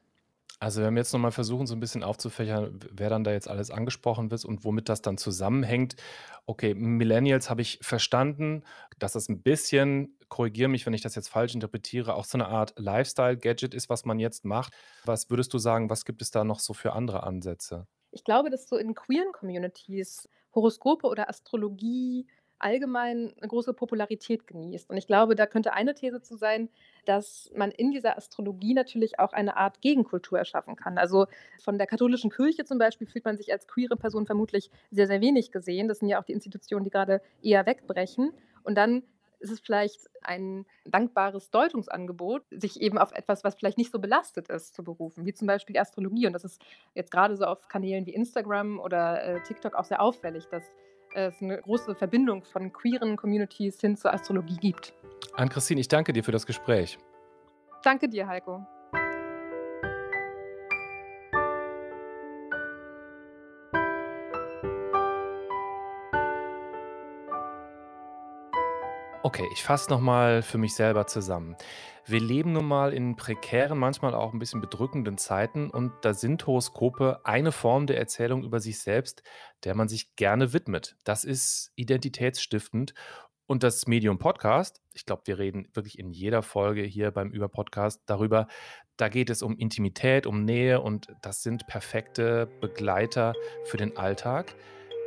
Also 0.60 0.82
wenn 0.82 0.94
wir 0.94 1.02
jetzt 1.02 1.14
nochmal 1.14 1.32
versuchen, 1.32 1.68
so 1.68 1.76
ein 1.76 1.80
bisschen 1.80 2.04
aufzufächern, 2.04 2.80
wer 2.92 3.10
dann 3.10 3.24
da 3.24 3.32
jetzt 3.32 3.50
alles 3.50 3.70
angesprochen 3.70 4.32
wird 4.32 4.46
und 4.46 4.64
womit 4.64 4.88
das 4.88 5.02
dann 5.02 5.18
zusammenhängt. 5.18 5.96
Okay, 6.46 6.74
Millennials 6.74 7.50
habe 7.50 7.62
ich 7.62 7.80
verstanden, 7.82 8.64
dass 9.00 9.14
das 9.14 9.30
ein 9.30 9.42
bisschen, 9.42 10.18
korrigiere 10.30 10.70
mich, 10.70 10.86
wenn 10.86 10.94
ich 10.94 11.02
das 11.02 11.16
jetzt 11.16 11.30
falsch 11.30 11.54
interpretiere, 11.54 12.16
auch 12.16 12.26
so 12.26 12.38
eine 12.38 12.48
Art 12.48 12.74
Lifestyle-Gadget 12.78 13.74
ist, 13.74 13.90
was 13.90 14.06
man 14.06 14.20
jetzt 14.20 14.46
macht. 14.46 14.74
Was 15.06 15.30
würdest 15.30 15.54
du 15.54 15.58
sagen, 15.58 15.90
was 15.90 16.06
gibt 16.06 16.22
es 16.22 16.32
da 16.32 16.44
noch 16.44 16.60
so 16.60 16.74
für 16.74 16.94
andere 16.94 17.24
Ansätze? 17.24 17.88
Ich 18.12 18.24
glaube, 18.24 18.50
dass 18.50 18.68
so 18.68 18.78
in 18.78 18.94
queeren 18.94 19.32
Communities 19.32 20.30
Horoskope 20.54 21.08
oder 21.08 21.30
Astrologie 21.30 22.28
allgemein 22.64 23.34
eine 23.38 23.48
große 23.48 23.74
Popularität 23.74 24.48
genießt. 24.48 24.90
Und 24.90 24.98
ich 24.98 25.08
glaube, 25.08 25.36
da 25.36 25.46
könnte 25.46 25.74
eine 25.74 25.94
These 25.94 26.22
zu 26.22 26.36
sein, 26.38 26.70
dass 27.06 27.52
man 27.56 27.72
in 27.72 27.92
dieser 27.92 28.18
Astrologie 28.18 28.74
natürlich 28.74 29.20
auch 29.20 29.34
eine 29.34 29.58
Art 29.58 29.82
Gegenkultur 29.82 30.40
erschaffen 30.40 30.76
kann. 30.76 30.98
Also 30.98 31.28
von 31.62 31.78
der 31.78 31.88
katholischen 31.88 32.32
Kirche 32.32 32.64
zum 32.66 32.78
Beispiel 32.78 33.08
fühlt 33.08 33.26
man 33.26 33.38
sich 33.38 33.52
als 33.52 33.68
queere 33.68 33.98
Person 33.98 34.26
vermutlich 34.26 34.72
sehr, 34.92 35.08
sehr 35.08 35.22
wenig 35.22 35.52
gesehen. 35.52 35.88
Das 35.88 36.00
sind 36.00 36.10
ja 36.10 36.20
auch 36.20 36.26
die 36.26 36.34
Institutionen, 36.34 36.86
die 36.86 36.92
gerade 36.92 37.22
eher 37.42 37.66
wegbrechen. 37.66 38.32
Und 38.64 38.76
dann 38.76 39.04
ist 39.44 39.52
es 39.52 39.60
vielleicht 39.60 40.10
ein 40.22 40.66
dankbares 40.86 41.52
Deutungsangebot, 41.52 42.44
sich 42.50 42.80
eben 42.80 42.98
auf 42.98 43.12
etwas, 43.12 43.44
was 43.44 43.56
vielleicht 43.56 43.78
nicht 43.78 43.92
so 43.92 44.00
belastet 44.00 44.48
ist, 44.48 44.74
zu 44.74 44.84
berufen, 44.84 45.26
wie 45.26 45.34
zum 45.34 45.48
Beispiel 45.48 45.78
Astrologie. 45.78 46.28
Und 46.28 46.34
das 46.34 46.46
ist 46.46 46.62
jetzt 46.96 47.12
gerade 47.12 47.36
so 47.36 47.44
auf 47.44 47.68
Kanälen 47.68 48.06
wie 48.06 48.14
Instagram 48.14 48.80
oder 48.80 49.22
äh, 49.22 49.44
TikTok 49.44 49.76
auch 49.76 49.84
sehr 49.84 50.02
auffällig, 50.02 50.46
dass 50.48 50.64
es 51.16 51.42
eine 51.42 51.62
große 51.62 51.96
Verbindung 51.96 52.44
von 52.44 52.72
queeren 52.72 53.16
Communities 53.16 53.80
hin 53.80 53.96
zur 53.96 54.14
Astrologie 54.14 54.58
gibt. 54.58 54.94
Ann-Christine, 55.36 55.82
ich 55.82 55.88
danke 55.88 56.14
dir 56.14 56.24
für 56.24 56.32
das 56.32 56.46
Gespräch. 56.46 56.98
Danke 57.84 58.08
dir, 58.08 58.28
Heiko. 58.28 58.66
Okay, 69.34 69.50
ich 69.52 69.64
fasse 69.64 69.90
nochmal 69.90 70.44
für 70.44 70.60
mich 70.60 70.76
selber 70.76 71.08
zusammen. 71.08 71.56
Wir 72.06 72.20
leben 72.20 72.52
nun 72.52 72.68
mal 72.68 72.94
in 72.94 73.16
prekären, 73.16 73.80
manchmal 73.80 74.14
auch 74.14 74.32
ein 74.32 74.38
bisschen 74.38 74.62
bedrückenden 74.62 75.18
Zeiten 75.18 75.72
und 75.72 75.92
da 76.04 76.14
sind 76.14 76.46
Horoskope 76.46 77.22
eine 77.24 77.52
Form 77.52 77.88
der 77.88 77.98
Erzählung 77.98 78.44
über 78.44 78.60
sich 78.60 78.78
selbst, 78.78 79.24
der 79.64 79.74
man 79.74 79.88
sich 79.88 80.16
gerne 80.18 80.54
widmet. 80.54 80.98
Das 81.04 81.24
ist 81.24 81.72
identitätsstiftend 81.74 82.94
und 83.48 83.64
das 83.64 83.88
Medium 83.88 84.20
Podcast, 84.20 84.84
ich 84.94 85.08
glaube, 85.08 85.24
wir 85.26 85.40
reden 85.40 85.68
wirklich 85.74 85.98
in 85.98 86.12
jeder 86.12 86.44
Folge 86.44 86.84
hier 86.84 87.10
beim 87.10 87.32
Über-Podcast 87.32 88.04
darüber, 88.06 88.46
da 88.98 89.10
geht 89.10 89.32
es 89.32 89.42
um 89.42 89.58
Intimität, 89.58 90.28
um 90.28 90.46
Nähe 90.46 90.80
und 90.80 91.08
das 91.24 91.42
sind 91.42 91.66
perfekte 91.66 92.48
Begleiter 92.62 93.34
für 93.66 93.78
den 93.78 93.98
Alltag. 93.98 94.54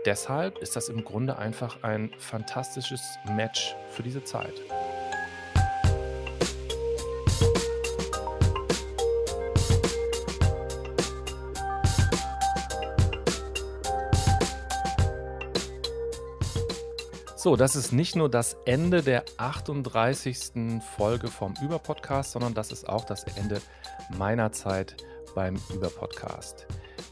Deshalb 0.06 0.58
ist 0.58 0.76
das 0.76 0.88
im 0.88 1.04
Grunde 1.04 1.36
einfach 1.36 1.82
ein 1.82 2.12
fantastisches 2.16 3.18
Match 3.24 3.74
für 3.90 4.04
diese 4.04 4.22
Zeit. 4.22 4.54
So, 17.34 17.56
das 17.56 17.74
ist 17.74 17.92
nicht 17.92 18.14
nur 18.14 18.30
das 18.30 18.56
Ende 18.64 19.02
der 19.02 19.24
38. 19.38 20.80
Folge 20.96 21.26
vom 21.26 21.54
Überpodcast, 21.60 22.30
sondern 22.30 22.54
das 22.54 22.70
ist 22.70 22.88
auch 22.88 23.04
das 23.04 23.24
Ende 23.24 23.60
meiner 24.16 24.52
Zeit 24.52 24.96
beim 25.34 25.56
Überpodcast. 25.74 26.68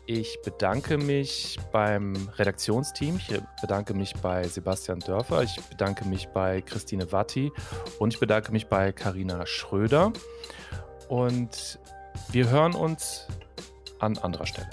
Ich 0.06 0.42
bedanke 0.42 0.98
mich 0.98 1.58
beim 1.72 2.28
Redaktionsteam. 2.36 3.16
Ich 3.16 3.40
bedanke 3.62 3.94
mich 3.94 4.12
bei 4.16 4.42
Sebastian 4.42 5.00
Dörfer. 5.00 5.42
Ich 5.42 5.58
bedanke 5.62 6.04
mich 6.06 6.28
bei 6.28 6.60
Christine 6.60 7.10
Watti 7.10 7.50
und 7.98 8.12
ich 8.12 8.20
bedanke 8.20 8.52
mich 8.52 8.66
bei 8.66 8.92
Karina 8.92 9.46
Schröder. 9.46 10.12
Und 11.08 11.78
wir 12.30 12.50
hören 12.50 12.74
uns 12.74 13.26
an 13.98 14.18
anderer 14.18 14.44
Stelle. 14.44 14.68